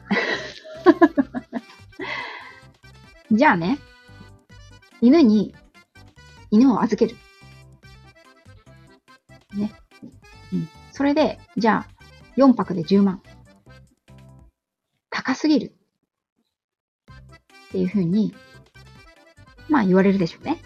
[3.31, 3.79] じゃあね、
[5.01, 5.55] 犬に、
[6.51, 7.17] 犬を預ける。
[9.53, 9.73] ね。
[10.53, 10.69] うん。
[10.91, 11.89] それで、じゃあ、
[12.37, 13.21] 4泊で10万。
[15.09, 15.75] 高すぎる。
[17.67, 18.35] っていうふうに、
[19.69, 20.61] まあ言われるでしょうね。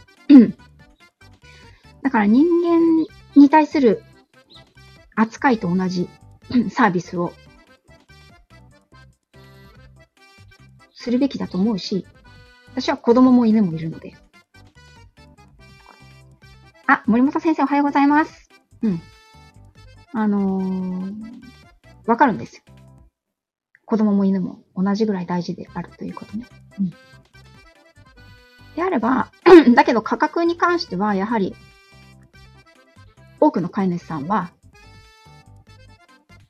[2.03, 4.03] だから人間に対する
[5.15, 6.09] 扱いと同じ
[6.69, 7.33] サービスを
[10.93, 12.05] するべきだと思うし、
[12.73, 14.15] 私は子供も犬もいるので。
[16.87, 18.49] あ、森本先生おはようございます。
[18.81, 19.01] うん。
[20.13, 21.13] あのー、
[22.05, 22.63] わかるんですよ。
[23.85, 26.45] 子供も犬も同じぐらい大事であるということね。
[26.79, 26.93] うん。
[28.79, 29.29] であれば、
[29.75, 31.53] だけど価格に関しては、やはり、
[33.41, 34.51] 多くの飼い主さんは、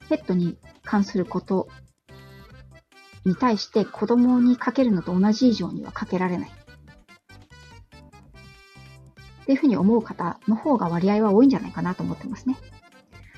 [0.09, 1.67] ペットに関すること
[3.25, 6.49] に対して子供にかけるのと同じ以上にはかけられない。
[9.41, 12.57] っていうふうに思う方の方が割合は多いんじゃないかなと思ってますね。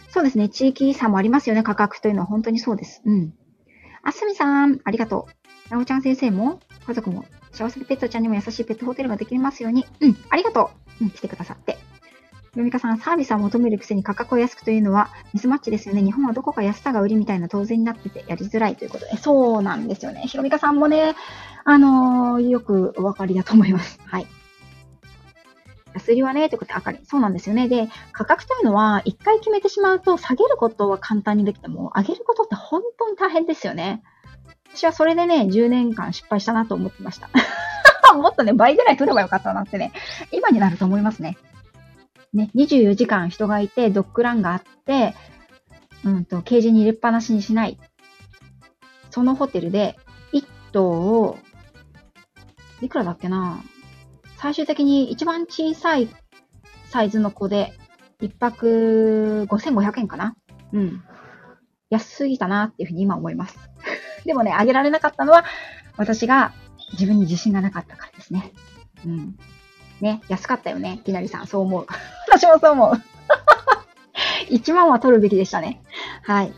[0.10, 0.50] そうですね。
[0.50, 1.64] 地域差もありますよね。
[1.64, 3.02] 価格というのは本当にそうです。
[3.06, 3.34] うん。
[4.04, 5.30] あすみさん、ありがと
[5.70, 5.74] う。
[5.74, 9.86] なおちゃん先生も、家族も、幸せペットちゃんにも優しいペットホテルができますように。
[10.00, 11.06] うん、ありがとう。
[11.06, 11.78] うん、来てくださって。
[12.56, 16.02] ヨミカさん、サービスは求めるくせに価格を安くというのはミスマッチですよね。
[16.02, 19.16] 日本はどこか安さが売りみたいな当然になっててやりづらいということで。
[19.18, 20.24] そうなんですよね。
[20.24, 21.16] ヒロミカさんもね、
[21.64, 24.00] あのー、よくお分かりだと思います。
[24.06, 24.28] はい。
[25.94, 27.00] 安売りはね、ということで、あかり。
[27.04, 27.68] そうなんですよね。
[27.68, 34.04] で、価格というのは、一回決めてしまうと、下げることは簡単にできても、上げることって本当に大変ですよね。
[34.74, 37.30] 私はそれでね、10年間失敗したなと思ってました。
[38.16, 39.92] もっとね、倍ぐらい取ればよかったなってね、
[40.32, 41.38] 今になると思いますね。
[42.34, 45.16] ね、24時間人がいて、ドッグランがあって、
[46.04, 47.78] うんと、ケージに入れっぱなしにしない。
[49.12, 49.98] そのホテルで、
[50.34, 51.38] 1頭を、
[52.82, 53.62] いくらだっけな？
[54.38, 56.10] 最終的に一番小さい
[56.90, 57.74] サイズの子で、
[58.22, 60.36] 1泊5500円かな？
[60.72, 61.04] うん。
[61.90, 63.60] 安すぎたなっていうふうに今思います。
[64.26, 65.46] でもね、あげられなかったのは、
[65.98, 66.54] 私が
[66.94, 68.54] 自分に自信がなかったからですね。
[69.06, 69.38] うん。
[70.02, 71.02] ね、安かったよね。
[71.06, 71.88] きなりさん、そう思う。
[72.28, 72.94] 私もそう思う。
[74.50, 75.82] 1万は取るべきでしたね。
[76.24, 76.54] はい。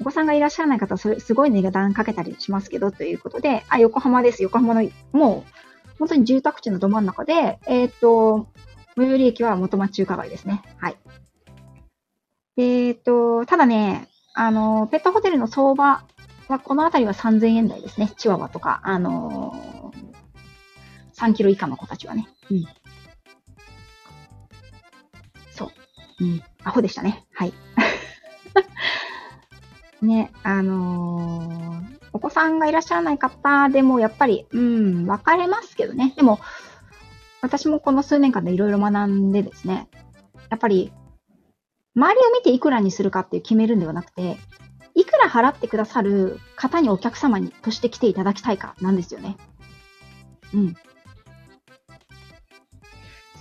[0.00, 4.42] お子さんがいらっしゃらない方、それ、すごい値段かけたりしますけど、ということで、あ、横浜です。
[4.42, 5.52] 横浜の、もう、
[5.98, 8.48] 本当に住宅地のど真ん中で、えっ、と、
[8.96, 10.62] 最寄り駅は元町中華街ですね。
[10.78, 10.96] はい。
[12.56, 16.04] えっ、と、ただね、あの、ペットホテルの相場
[16.46, 18.12] は、この辺りは3000円台ですね。
[18.16, 22.28] チワワとか、あのー、3キロ以下の子たちはね。
[22.48, 22.64] うん。
[25.50, 25.68] そう。
[26.20, 26.42] うん。
[26.62, 27.26] アホでしたね。
[27.34, 27.52] はい。
[30.02, 36.12] ね、あのー、お子さんがいらっしゃらない方でも、やっぱり、うん、分かれますけどね。
[36.14, 36.38] でも、
[37.42, 39.88] 私もこの数年間でいろいろ学んでですね、
[40.48, 40.92] やっぱり、
[41.98, 44.38] 周りを見ていくらにするかっていう決めるんではなくて、
[44.94, 49.36] いくら払ってくださる方にお客様にとして来ていただきたいかなんですよね。
[50.54, 50.76] うん。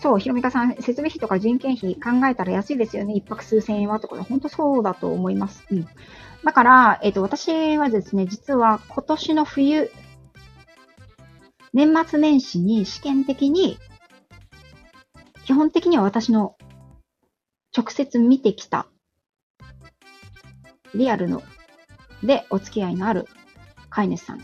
[0.02, 3.14] そう、ひろみかさん、設備費とか人件費考えたら安いですよね。
[3.14, 5.64] 一泊数千円はとか、本当そうだと思います。
[5.70, 5.88] うん。
[6.44, 9.92] だから、えっ、ー、と、私はですね、実は今年の冬、
[11.74, 13.78] 年末年始に試験的に、
[15.46, 16.57] 基本的には私の
[17.78, 18.88] 直接見てきた、
[20.96, 21.44] リアルの、
[22.24, 23.28] でお付き合いのある
[23.92, 24.42] 飼い主さん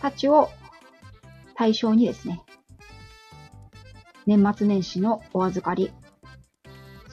[0.00, 0.50] たちを
[1.56, 2.42] 対象にですね、
[4.24, 5.90] 年末年始のお預かり、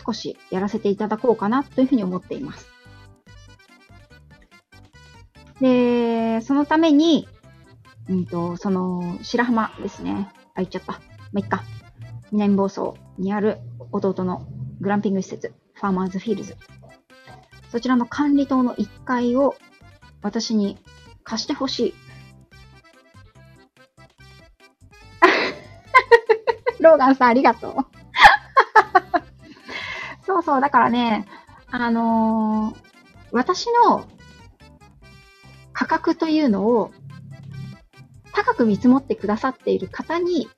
[0.05, 2.69] 少しやらせていただこうかなというふうに思っています。
[5.59, 7.27] で、そのために、
[8.07, 10.31] うんと、その、白浜ですね。
[10.53, 10.93] あ、言っちゃった。
[10.93, 10.99] ま
[11.37, 11.63] あ、いっか。
[12.31, 13.57] 南房総にある
[13.91, 14.45] 弟の
[14.79, 16.55] グランピング施設、ファーマーズフィールズ。
[17.71, 19.55] そちらの管理棟の1階を
[20.21, 20.77] 私に
[21.23, 21.93] 貸してほしい
[26.79, 27.75] ローガンさんありがとう。
[30.25, 31.27] そうそう、だからね、
[31.69, 32.75] あのー、
[33.31, 34.07] 私の
[35.73, 36.91] 価格というのを
[38.33, 40.49] 高く見積もってくださっている方に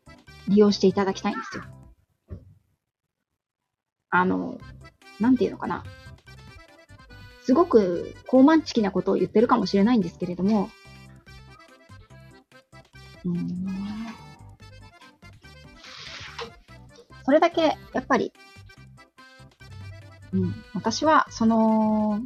[0.47, 1.63] 利用していただきたいんですよ。
[4.09, 4.59] あの、
[5.19, 5.83] なんていうのかな。
[7.43, 10.69] すごく高慢チキなことを言ってるかもしれないんですけれども、
[13.25, 13.89] うん
[17.29, 18.33] それだけ、やっぱり、
[20.33, 22.21] うん、私は、その、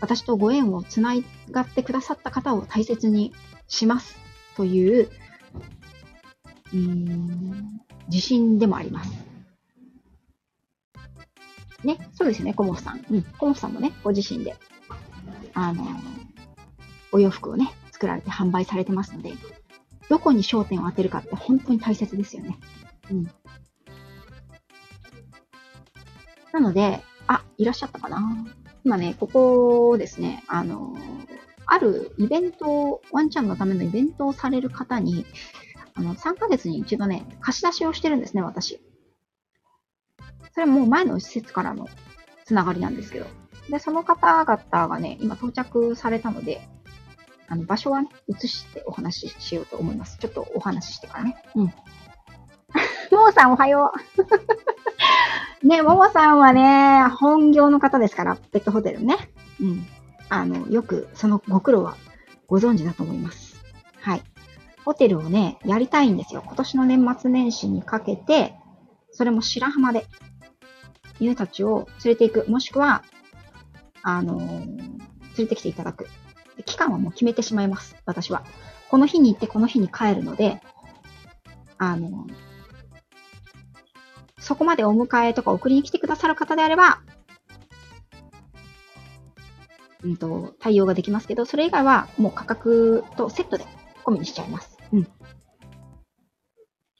[0.00, 1.14] 私とご縁をつな
[1.52, 3.32] がってくださった方を大切に
[3.68, 4.16] します
[4.56, 5.08] という、
[6.72, 9.33] うん、自信でもあります。
[11.86, 13.04] ね、そうですよね、コモフさん。
[13.10, 14.54] うん、コモフさんもね、ご自身で、
[15.54, 15.84] あの、
[17.12, 19.32] お洋服をね、作られて販売されてますので、
[20.08, 22.58] どこに焦点を当てるかって本当に大切ですよね。
[23.10, 23.30] うん。
[26.52, 28.46] なので、あ、いらっしゃったかな
[28.84, 30.96] 今ね、ここですね、あの、
[31.66, 35.24] あるイベントを、ワンちゃんのためのイベントをされる方に、
[35.94, 38.80] あの、3ヶ月に一度ね、貸し出しをしてるんですね、私。
[40.54, 41.88] それはもう前の施設からの
[42.44, 43.26] つながりなんですけど。
[43.68, 46.68] で、その方々がね、今到着されたので、
[47.48, 50.16] あの、場所はね、移してお話ししようと思います。
[50.18, 51.36] ちょっとお話ししてからね。
[51.56, 51.64] うん。
[53.10, 53.92] ももさんおはよ
[55.62, 55.66] う。
[55.66, 59.16] ね、ももさんはね、本業の方ですから、ペットホテルね。
[59.60, 59.86] うん。
[60.28, 61.96] あの、よくそのご苦労は
[62.46, 63.56] ご存知だと思います。
[64.00, 64.22] はい。
[64.84, 66.42] ホテルをね、やりたいんですよ。
[66.44, 68.54] 今年の年末年始にかけて、
[69.10, 70.06] それも白浜で、
[71.20, 72.50] 犬たちを連れて行く。
[72.50, 73.04] もしくは、
[74.02, 74.98] あのー、連
[75.38, 76.08] れてきていただく。
[76.64, 77.96] 期間はもう決めてしまいます。
[78.04, 78.44] 私は。
[78.90, 80.60] この日に行ってこの日に帰るので、
[81.78, 82.32] あのー、
[84.38, 87.00] そこまでお迎えとか送りに来てくださる方であれば、
[90.04, 93.64] うんと、対応ができますけど、それ以外はもう価格とセットで
[94.04, 94.76] 込みにしちゃいます。
[94.92, 95.08] うん。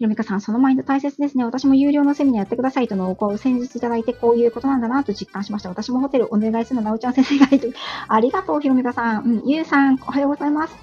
[0.05, 1.45] ひろみかさん、そのマインド大切ですね。
[1.47, 5.71] 私も有料のセミナーやってくださいとのを先日いただいて、こういうことなんだなと実感しました。
[5.71, 7.73] 私もホテルお願いするの、なおちゃん先生がいる。
[8.07, 9.25] ありがとう、ひろみかさん。
[9.25, 10.77] うん、ゆうさん、おはようございます。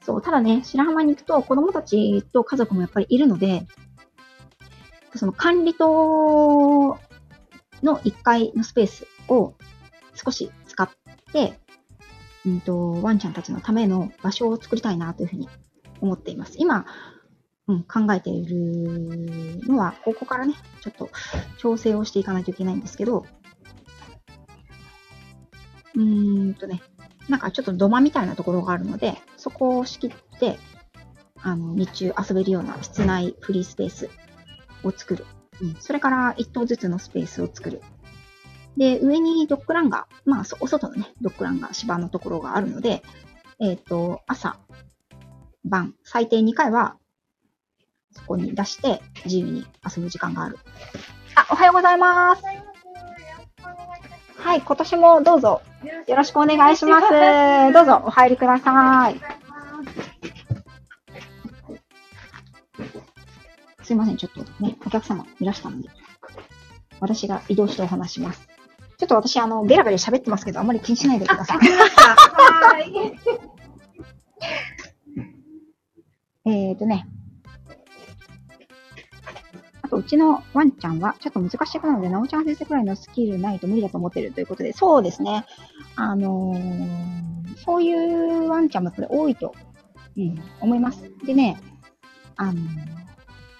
[0.00, 3.68] そう、ただね、白浜に行くと子供たちと家族もやっぱりいるので、
[5.14, 6.98] その管理棟
[7.84, 9.54] の1階のスペースを
[10.14, 10.90] 少し使っ
[11.32, 11.52] て、
[12.44, 15.48] うんと、ワンちゃんたちのための場所を作りたいなというふうに
[16.02, 16.54] 思っています。
[16.58, 16.84] 今、
[17.68, 21.10] うん、考えているのは、ここからね、ちょっと
[21.58, 23.24] 調整をしていかないといけないんですけど、
[25.94, 26.82] うーんとね、
[27.28, 30.58] なんかちょっと土間みたいなところがあるので、そこを仕切って、
[31.40, 34.10] あの、日中遊べるような室内フリースペース
[34.82, 35.26] を作る。
[35.60, 37.82] うん、それから一棟ずつのスペースを作る。
[38.76, 43.02] で、上にドッグランが、まあ、お外のね、ドッグランが芝のところがあるので、
[43.60, 44.58] えっ、ー、と、朝、
[45.64, 46.96] 晩、最低2回は、
[48.12, 50.58] そこに出して自由に遊ぶ時間がある。
[51.34, 52.42] あ、おはようございます。
[54.36, 55.62] はい、今年もどうぞ
[56.06, 57.08] よろしくお願いします。
[57.72, 59.20] どうぞお入りください。
[63.82, 65.88] すいません、ちょっとね、お客様いらしたので、
[67.00, 68.48] 私が移動してお話します。
[68.98, 71.58] ちょっと私、あの、ベラベラ喋ってますけど、あんまり気にしないでください。
[71.58, 73.18] はい。
[76.70, 77.06] えっとね。
[79.92, 85.44] と、うちのワンちゃんは、ちょっと難しい子なので、なおちゃん先生くらいのスキルないと無理だと思ってるということで、そうですね。
[85.96, 89.54] あのー、そういうワンちゃんもやっぱり多いと、
[90.16, 91.12] うん、思います。
[91.26, 91.60] でね、
[92.36, 92.56] あのー、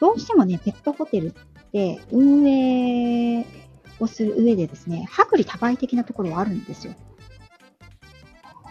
[0.00, 1.32] どうしてもね、ペットホテルっ
[1.70, 3.46] て運営
[4.00, 6.94] をする上でですね、薄利多売的なところはあるんですよ。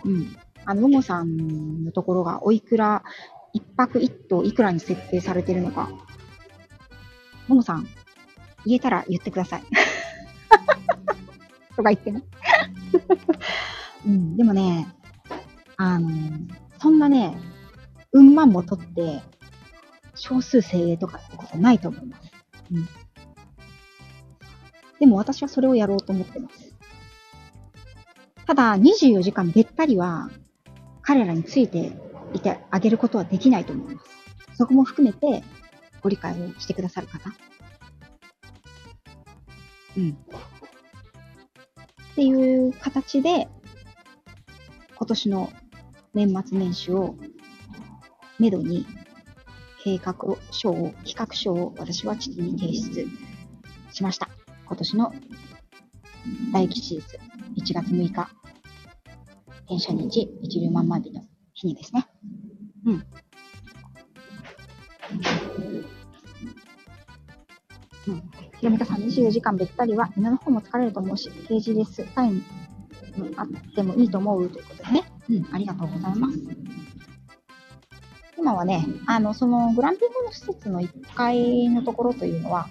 [0.04, 0.36] うん。
[0.66, 3.04] あの、ももさんのところがおいくら、
[3.54, 5.92] 一泊一頭いくらに設定されてるのか。
[7.48, 7.88] ももさん、
[8.66, 9.64] 言えたら言ってください。
[11.76, 12.24] とか言ってね。
[14.06, 14.88] うん、でもね、
[15.78, 16.10] あの、
[16.80, 17.38] そんなね、
[18.12, 19.22] うん万も取って、
[20.16, 22.32] 少数精鋭とかってことないと思います。
[22.72, 22.88] うん。
[25.00, 26.76] でも私はそれをやろうと思ってます。
[28.46, 30.30] ただ、24時間べったりは、
[31.02, 31.98] 彼らについて
[32.34, 34.58] いてあげることはできないと思います。
[34.58, 35.44] そこも含めて、
[36.02, 37.32] ご理解をしてくださる方。
[39.98, 40.12] うん。
[40.12, 40.16] っ
[42.16, 43.48] ていう形で、
[44.96, 45.52] 今年の
[46.14, 47.16] 年末年始を、
[48.40, 48.86] めどに、
[49.84, 50.16] 計画
[50.52, 53.08] 書を、企画書を私は父に提出
[53.92, 54.30] しました。
[54.66, 55.14] 今年の
[56.54, 57.02] 大吉日、
[57.56, 58.30] 1月6日、
[59.66, 61.24] 転写日、一粒万枚日の
[61.54, 62.08] 日にですね。
[62.86, 63.06] うん。
[68.12, 68.24] うん。
[68.60, 72.44] ひろみかさん、24時間べったりは、犬の方も疲れると思うし、ケージレスタイム
[73.38, 75.04] あってもいいと思うということでね。
[75.30, 76.38] うん、ありがとうございます。
[78.38, 82.68] 今はね、あの、そのグランピングの施設の1階のところというのは、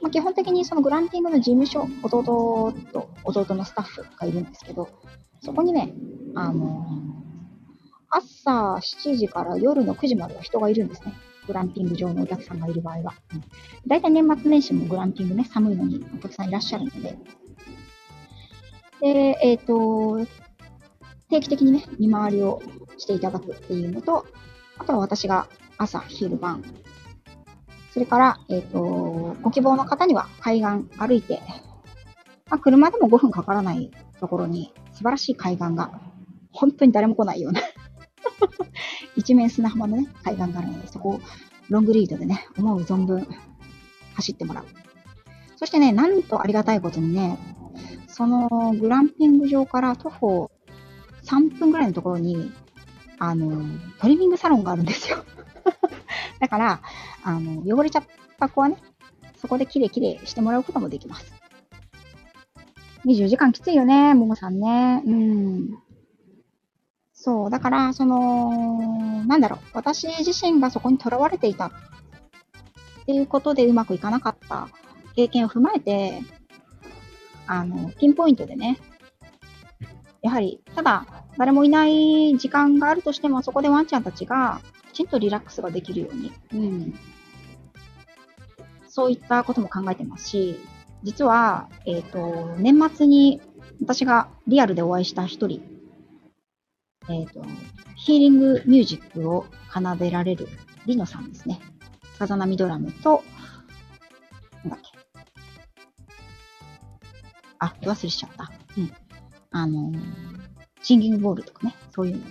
[0.00, 4.88] まあ、基本的にそのグランピングの事務所、弟と弟のスタッフがいるんですけど、
[5.40, 5.92] そこにね、
[6.34, 6.86] あの
[8.08, 11.12] 朝7時から夜の9時までは人がいるんですね。
[11.50, 13.14] グランピング場のお客さんがいる場合は。
[13.34, 13.44] うん、
[13.86, 17.18] 大体年末年始もグランピングね、寒いのにお客さんいらっしゃるので。
[19.00, 20.24] で、えっ、ー、と、
[21.28, 22.62] 定期的にね、見回りを
[22.98, 24.26] していただくっていうのと、
[24.78, 26.62] あとは私が朝、昼晩、
[27.92, 31.40] それから、えっ、ー、と、ご希望の方には海岸歩いて、
[32.48, 33.90] まあ、車でも5分かからない
[34.20, 36.00] ところに素晴らしい海岸が
[36.52, 37.60] 本当に誰も来ないような
[39.16, 41.20] 一面砂浜のね、海岸があるので、そこを
[41.68, 43.26] ロングリードでね、思う存分
[44.14, 44.64] 走ってもらう。
[45.56, 47.38] そしてね、なんとありがたいことにね、
[48.08, 50.50] そのグランピング場から徒歩
[51.24, 52.52] 3分ぐらいのところに、
[53.18, 53.64] あの、
[54.00, 55.24] トリミングサロンがあるんですよ。
[56.40, 56.80] だから、
[57.22, 58.04] あの、汚れちゃっ
[58.38, 58.76] た子はね、
[59.36, 61.32] そこでキレイキレイしてもらうこともできます。
[63.04, 65.02] 24時間きついよね、ももさんね。
[65.06, 65.78] うん。
[67.22, 71.66] そう、だから、その、なんだろう、私自身がそこにとらわれていた。
[71.66, 71.72] っ
[73.04, 74.68] ていうことでうまくいかなかった。
[75.16, 76.22] 経験を踏まえて、
[77.46, 78.78] あの、ピンポイントでね、
[80.22, 81.06] やはり、ただ、
[81.36, 84.62] 誰もいない時間があるとしても、そこでワンちゃんたちが、
[84.94, 86.94] きちんとリラックスができるように、うん。
[88.88, 90.58] そういったことも考えてますし、
[91.02, 93.42] 実は、えっ、ー、と、年末に
[93.82, 95.79] 私がリアルでお会いした一人
[97.12, 97.44] えっ、ー、と、
[97.96, 100.48] ヒーリングミュージックを奏でられる
[100.86, 101.60] リノさんですね。
[102.18, 103.22] さざ波ドラムと、
[104.64, 104.98] なんだっけ。
[107.58, 108.50] あ、忘れちゃった。
[108.76, 108.92] うん。
[109.50, 109.98] あのー、
[110.82, 112.22] シンギングボールとかね、そういうの。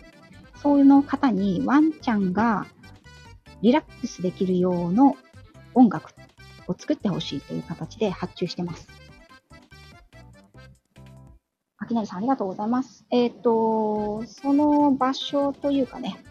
[0.62, 2.66] そういうの方にワンちゃんが
[3.62, 5.16] リラックスできる用の
[5.74, 6.12] 音楽
[6.68, 8.88] を作ってほしいという形で発注してます。
[11.90, 13.04] きなりさんありがとうございます。
[13.10, 16.24] えっ、ー、と、その場所というかね、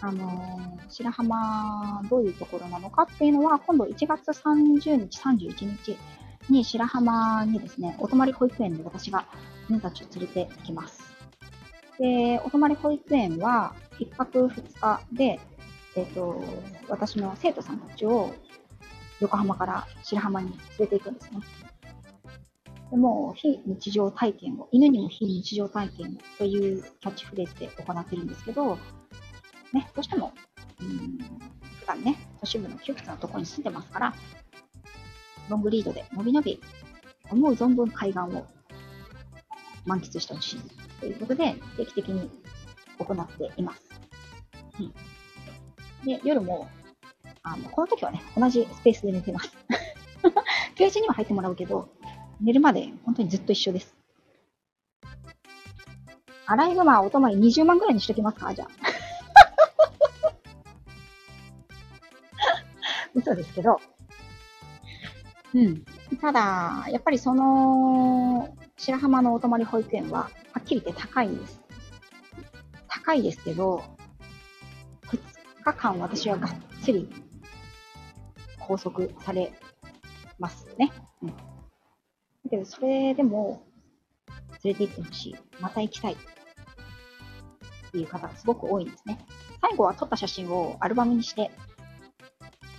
[0.00, 5.96] あの白浜、どういうところなのかっていうのは、今度1月30日、31日
[6.50, 9.24] に白浜にですね、お泊まり保育園で私が
[9.70, 11.00] 犬たちを連れて行きます。
[12.00, 15.40] で、お泊まり保育園は1泊2日で、
[15.96, 16.42] えっ、ー、と、
[16.88, 18.34] 私の生徒さんたちを
[19.20, 21.40] 横浜から白浜に連れて行くんですね。
[22.94, 28.78] でも、非日常体験を、犬にも非日常体験をというキャッチフレーズで行ってるんですけど、
[29.72, 30.32] ね、どうしても、
[30.80, 31.18] うん、
[31.80, 34.14] 普段ね、都市部の窮屈なところに住んでますから、
[35.48, 36.60] ロングリードでのびのび、
[37.32, 38.46] 思う存分海岸を
[39.86, 40.60] 満喫してほしい
[41.00, 42.30] ということで、定期的に
[43.00, 43.82] 行っています。
[44.78, 44.92] うん、
[46.06, 46.68] で、夜も、
[47.42, 49.50] あの、この時はね、同じスペースで寝てます。
[50.76, 51.88] ケージには入ってもらうけど、
[52.40, 53.96] 寝るまで本当にずっと一緒です。
[56.46, 58.54] アライグマお泊まり20万ぐらいにしときますか？
[58.54, 58.68] じゃあ。
[63.14, 63.80] 嘘ですけど。
[65.54, 65.84] うん。
[66.20, 70.22] ただ、やっぱりその、白浜のお泊まり保育園は、
[70.52, 71.60] はっきり言って高いんです。
[72.88, 73.82] 高いですけど、
[75.06, 75.18] 2
[75.62, 76.50] 日間私はがっ
[76.82, 77.08] つり
[78.58, 79.52] 拘束され
[80.38, 80.90] ますね。
[82.54, 83.62] けど、それでも、
[84.62, 85.36] 連れて行ってほしい。
[85.60, 86.12] また行きたい。
[86.12, 86.16] っ
[87.90, 89.18] ていう方がすごく多いんですね。
[89.60, 91.50] 最後は撮った写真をアルバムにして、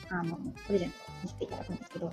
[0.09, 2.11] あの、プレゼント見せていただくんですけど、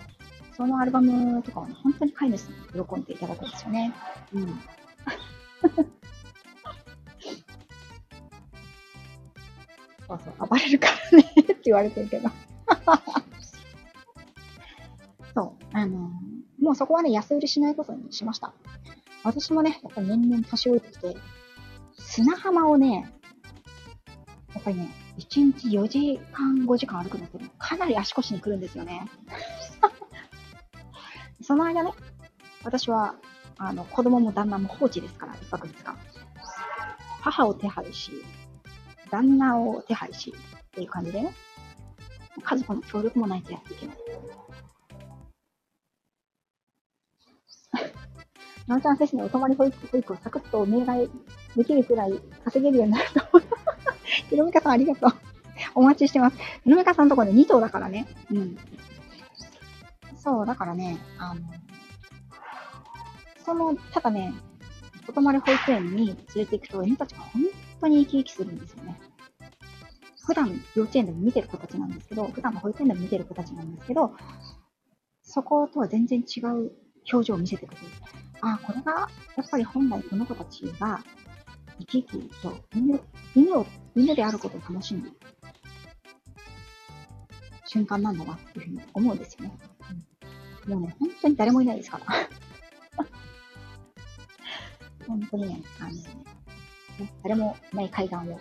[0.56, 3.94] そのアルバムとかは、ね、本当に飼い主さんに喜んでいただくんですよね。
[4.34, 4.46] うん。
[10.08, 12.28] そうそう、暴れるからね って言われてるけど。
[16.72, 18.54] もそこはね、安売りしないことにしました。
[19.24, 21.16] 私もね、やっぱり年々年老いてきて、
[21.98, 23.12] 砂浜をね、
[24.54, 29.06] やっぱりね、1日4時間、5時間歩くのってかなり足腰に来るんですよね。
[31.42, 31.92] その間ね、
[32.64, 33.16] 私は、
[33.58, 35.96] あの、子供も旦那も放置ですから、一泊二日。
[37.20, 38.12] 母を手配し、
[39.10, 41.34] 旦那を手配し、っていう感じでね、
[42.42, 44.01] 家族の協力もないとやっていけない。
[48.66, 51.10] なおちゃん先生のお泊まり保育保育をサクッとお願い
[51.56, 54.26] できるくらい稼げるようになると思います。
[54.30, 55.10] ひろみかさんありがとう。
[55.74, 56.36] お待ちしてます。
[56.64, 58.06] ひろみかさんのところで2頭だからね。
[58.30, 58.56] うん。
[60.16, 61.40] そう、だからね、あの、
[63.44, 64.32] その、ただね、
[65.08, 67.42] お泊まり保育園に連れて行くと、犬たちが本
[67.80, 69.00] 当に生き生きするんですよね。
[70.24, 74.14] 普段幼稚園でも見てる子たちなんですけど、普段の保育園でも見てる子たちなんですけど、
[75.22, 76.72] そことは全然違う
[77.10, 77.86] 表情を見せてくれる。
[78.40, 81.02] ああ、これが、やっぱり本来この子たちが
[81.78, 83.00] 生き生きと犬、
[83.34, 85.12] 犬を、犬であることを楽しむ
[87.64, 89.56] 瞬間なんだなっていうふうに思うんですよね。
[90.66, 92.06] うん、もうね、本当に誰もいないですから。
[95.08, 96.02] 本当にね、あの、ね、
[97.22, 98.38] 誰もいない海岸を独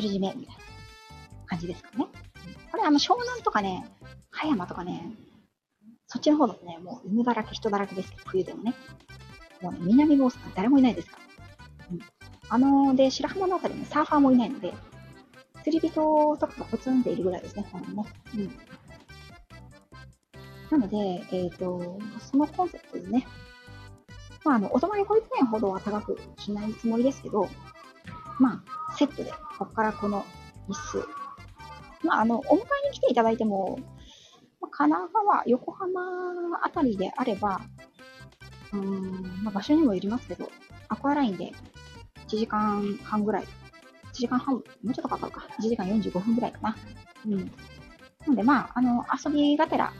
[0.00, 0.62] り占めみたいな
[1.46, 2.06] 感じですかね。
[2.70, 3.90] これあの、湘南とかね、
[4.30, 5.10] 葉山とかね、
[6.12, 8.74] そっちの方だとね、もう犬だらけ、人だらけですけど、冬でもね。
[9.60, 11.86] もうね、南房総誰もいないですから。
[11.92, 12.00] うん。
[12.48, 14.74] あの、で、白浜のあたりにサーファーもいないので、
[15.62, 18.04] 釣り人とかがポツンっているぐらいですね、ほんね。
[18.34, 18.50] うん。
[20.72, 20.96] なので、
[21.30, 23.24] えっ、ー、と、そのコンセプトでね、
[24.44, 27.48] まあ、あの、お泊まり保育園ほどは高くしないつもりですけど、
[28.40, 30.24] まあ、セットで、ここからこの
[30.68, 31.06] 椅子。
[32.04, 33.78] まあ、あの、お迎えに来ていただいても、
[34.80, 36.00] 神奈川、横浜
[36.64, 37.60] あたりであれば、
[38.72, 40.50] うーん、まあ、場所にもよりますけど、
[40.88, 41.52] アクアラインで
[42.28, 43.46] 1時間半ぐらい、1
[44.14, 46.76] 時間半、もうちょっとかかるか、1時間45分ぐらいかな。
[47.26, 47.36] うん。
[47.36, 47.44] な
[48.28, 49.92] ので、まあ、あの、遊びがてら、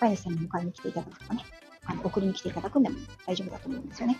[0.00, 1.44] 飼い主さんに迎えに来ていただくとかね、
[1.84, 4.16] あの送りに来ていただくんでも大丈夫だと思うんですよね。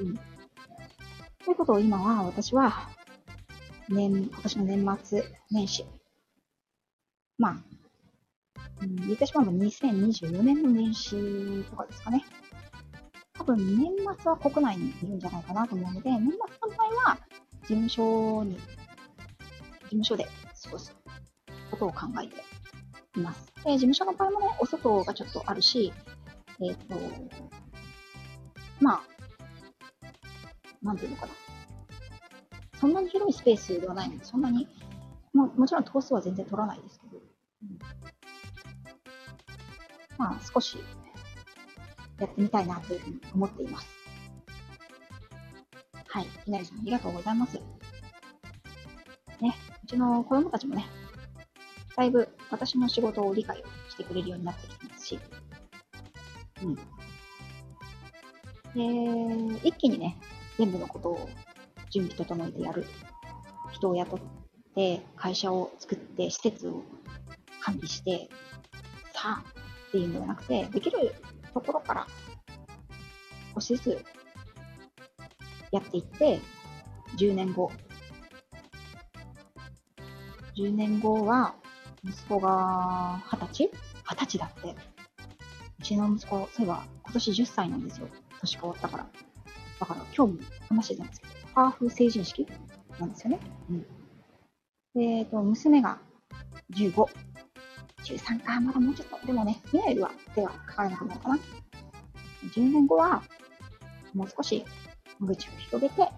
[0.00, 0.16] うん。
[0.16, 2.88] ということを今は私は、
[3.88, 5.86] 年、今年の年末年始、
[7.38, 7.56] まあ、
[8.82, 12.24] うん、言ってしまえば2024年の年始とかですかね。
[13.34, 17.18] 多分年末は国内にいるんじゃないかなと思うので、年末の場合は
[17.62, 18.62] 事務所に、事
[19.86, 20.24] 務所で
[20.64, 20.94] 過ごす
[21.70, 22.34] ことを考えて
[23.18, 23.52] います。
[23.64, 25.92] で、事務所の場合もね、お外がちょっとあるし、
[26.60, 26.96] えっ、ー、と、
[28.80, 29.02] まあ、
[30.82, 31.32] なんていうのかな。
[32.80, 34.68] そんなに広いスペースではないので、そんなに、
[35.32, 36.97] ももちろん頭数は全然取らないです、
[40.16, 40.78] まあ、少し
[42.18, 43.88] やってみたいなというふうに思っています。
[46.08, 46.26] はい。
[46.44, 47.60] きなりさん、ありがとうございます。
[49.40, 49.54] ね、
[49.84, 50.86] うちの子供たちもね、
[51.96, 55.20] だいぶ私の仕事を理解してくれるようになってきてますし、
[56.62, 56.74] うん。
[59.54, 60.16] で、一気にね、
[60.58, 61.28] 全部のことを
[61.90, 62.84] 準備整えてやる。
[63.72, 64.20] 人を雇っ
[64.74, 66.82] て、会社を作って、施設を
[67.68, 68.30] 管理して、
[69.12, 69.44] さあ
[69.88, 71.14] っていうんではなくて、できる
[71.52, 72.06] ところから
[73.54, 74.04] 少しずつ
[75.70, 76.40] やっていって、
[77.18, 77.70] 10年後、
[80.56, 81.54] 10年後は、
[82.04, 83.70] 息子が20歳
[84.04, 84.74] ?20 歳だって。
[85.78, 88.08] うちの息子、そういえば今年10歳なんですよ。
[88.40, 89.06] 年変わったから。
[89.80, 90.40] だから今日も
[90.70, 92.46] 話してたんですけど、ハーフ成人式
[92.98, 93.40] なんですよね。
[93.70, 93.86] うん。
[95.02, 95.98] えっ、ー、と、娘が
[96.72, 97.06] 15。
[98.08, 99.26] 13か、まだもうちょっと。
[99.26, 101.38] でもね、今よりは手はかからなくなるかな。
[102.54, 103.22] 10年後は、
[104.14, 104.64] もう少し
[105.18, 106.08] 間口を広げて、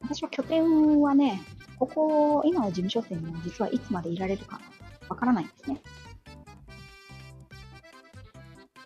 [0.00, 1.42] 私は拠点はね、
[1.78, 4.60] ここ、今の事務所生も実はいつまでいられるか
[5.08, 5.80] わからないんですね。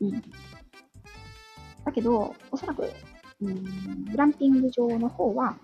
[0.00, 0.22] うん。
[1.84, 2.90] だけど、おそらく、
[3.40, 5.56] うん、グランピング場の方は、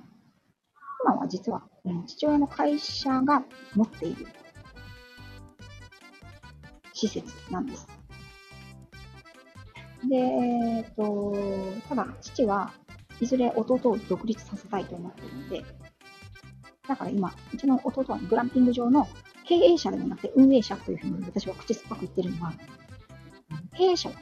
[1.02, 3.42] 今は実は、うん、父親の会社が
[3.74, 4.26] 持っている
[6.98, 7.86] 施設なんです。
[10.08, 11.34] で、えっと、
[11.88, 12.72] ただ、父は
[13.20, 15.64] いずれ弟を独立させたいと思っているので、
[16.86, 19.06] だから今、うちの弟はグランピング場の
[19.44, 22.52] 経営者ではなくて運営者というふうに私は口酸っぱく言ってるのは、
[23.76, 24.14] 経営者は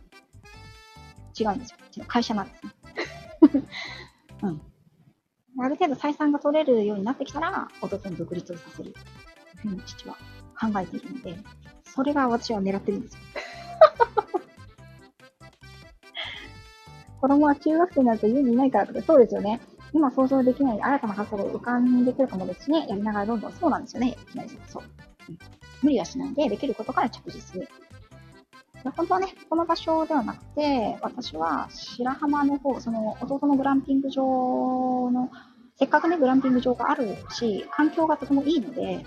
[1.39, 1.77] 違うんですよ。
[1.89, 2.73] うちの会社なんですね。
[4.43, 4.61] うん。
[5.59, 8.93] ある程度採算が取れるようになってきたら、弟に独立をさせる。
[8.93, 9.03] とい
[9.67, 10.17] うふうに父は
[10.59, 11.39] 考えているので、
[11.97, 13.21] それが私は狙ってるんですよ。
[17.21, 19.61] 子供は中学生になると家にいないからとか、そうですよね。
[19.93, 24.83] 今想像できない新たな発想が浮かんでくるかもですしね、やりながらどんどんそうなんですよね、いきなそう。
[25.29, 25.39] うん、
[25.83, 27.67] 無理はしないで、できることから着実に。
[28.95, 35.31] 本当はね、この場所ではなくて、私は白浜の方、その弟のグランピング場の、
[35.77, 39.05] せっかくね、グランピング場があるし、環境がとてもいいので、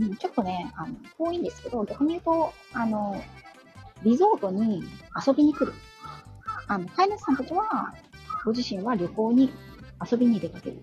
[0.00, 3.22] うん、ちょっとね、あの遠いんですけど、逆に言うと、あの、
[4.02, 4.82] リゾートに
[5.26, 5.72] 遊びに来る。
[6.68, 7.94] あの、飼い主さんたちは、
[8.44, 9.50] ご自身は旅行に
[10.10, 10.82] 遊びに出かける。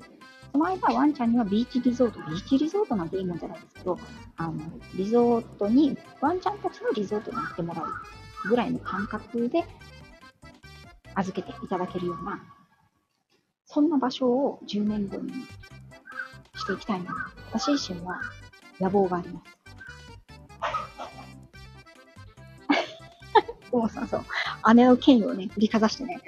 [0.51, 3.97] その間、ワンちゃんにはビーチリゾート、ビーチリゾートなんていいもんじゃないですけど、
[4.37, 4.53] あの、
[4.95, 7.85] リゾートに、ワンちゃんたちのリゾートに行ってもらう
[8.47, 9.65] ぐらいの感覚で
[11.15, 12.41] 預けていただけるような、
[13.65, 15.33] そんな場所を10年後に
[16.55, 17.33] していきたいな。
[17.51, 18.19] 私自身は
[18.79, 19.55] 野望があります。
[23.75, 24.25] もうそうそう。
[24.73, 26.21] 姉の権威をね、振りかざしてね。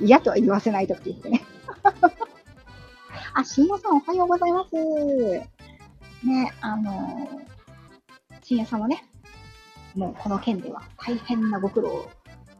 [0.00, 1.42] 嫌とは言わせないとって言ってね。
[3.34, 4.74] あ、深夜さんおはようございます。
[6.26, 9.04] ね、あのー、深夜さんはね、
[9.94, 12.10] もうこの件では大変なご苦労を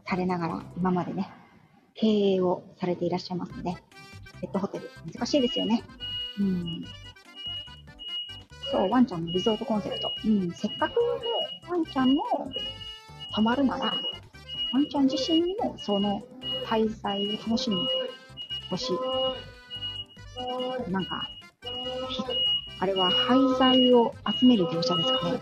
[0.05, 1.31] されながら今までね、
[1.95, 3.75] 経営をされていらっしゃいますので、
[4.41, 5.83] ペットホテル難しいですよね。
[6.39, 6.85] うん。
[8.73, 10.11] そう、ワンちゃんのリゾートコンセプト。
[10.25, 10.95] うん、せっかく
[11.69, 12.23] ワンちゃんも
[13.35, 13.93] 泊まるなら、
[14.73, 16.23] ワンちゃん自身にもその
[16.65, 17.79] 滞在を楽しんで
[18.71, 18.93] ほしい。
[20.91, 21.29] なんか、
[22.79, 25.39] あれは廃材を集める業者ですかね。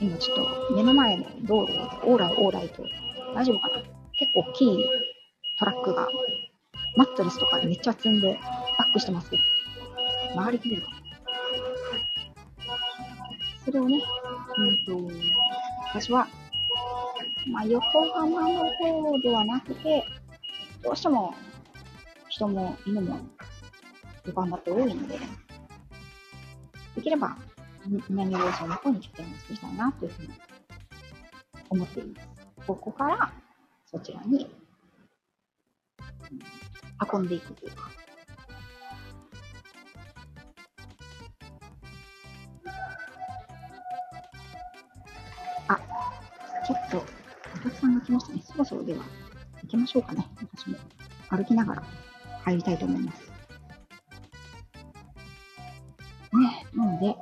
[0.00, 0.36] 今ちょっ
[0.68, 1.74] と目の前の道路
[2.06, 2.82] をオーライオーライと、
[3.34, 3.82] 大丈夫かな
[4.18, 4.82] 結構大きい
[5.58, 6.08] トラックが
[6.96, 8.40] マットレスとかめっちゃ積んで
[8.78, 9.42] バックしてますけど、
[10.36, 11.01] 曲がりきれるかな
[13.64, 14.02] それをね、
[14.58, 15.12] うんと、
[15.94, 16.26] 私は、
[17.52, 17.82] まあ、横
[18.12, 20.04] 浜の方ではなくて、
[20.82, 21.34] どうしても
[22.28, 23.20] 人も犬も
[24.26, 25.18] 横浜って多いので、
[26.96, 27.36] できれば
[28.08, 30.28] 南房総の方に拠点を作りたいなというふうに
[31.70, 32.28] 思っています。
[32.66, 33.32] ここから
[33.86, 34.48] そちらに
[37.12, 37.90] 運んでいくというか。
[46.66, 47.04] ちょっと
[47.56, 48.42] お客さんが来ましたね。
[48.44, 49.04] そろそろでは
[49.62, 50.26] 行きましょうかね。
[50.54, 50.76] 私も
[51.30, 51.82] 歩きながら
[52.44, 53.32] 入りたいと思います。
[56.32, 57.14] ね、なので、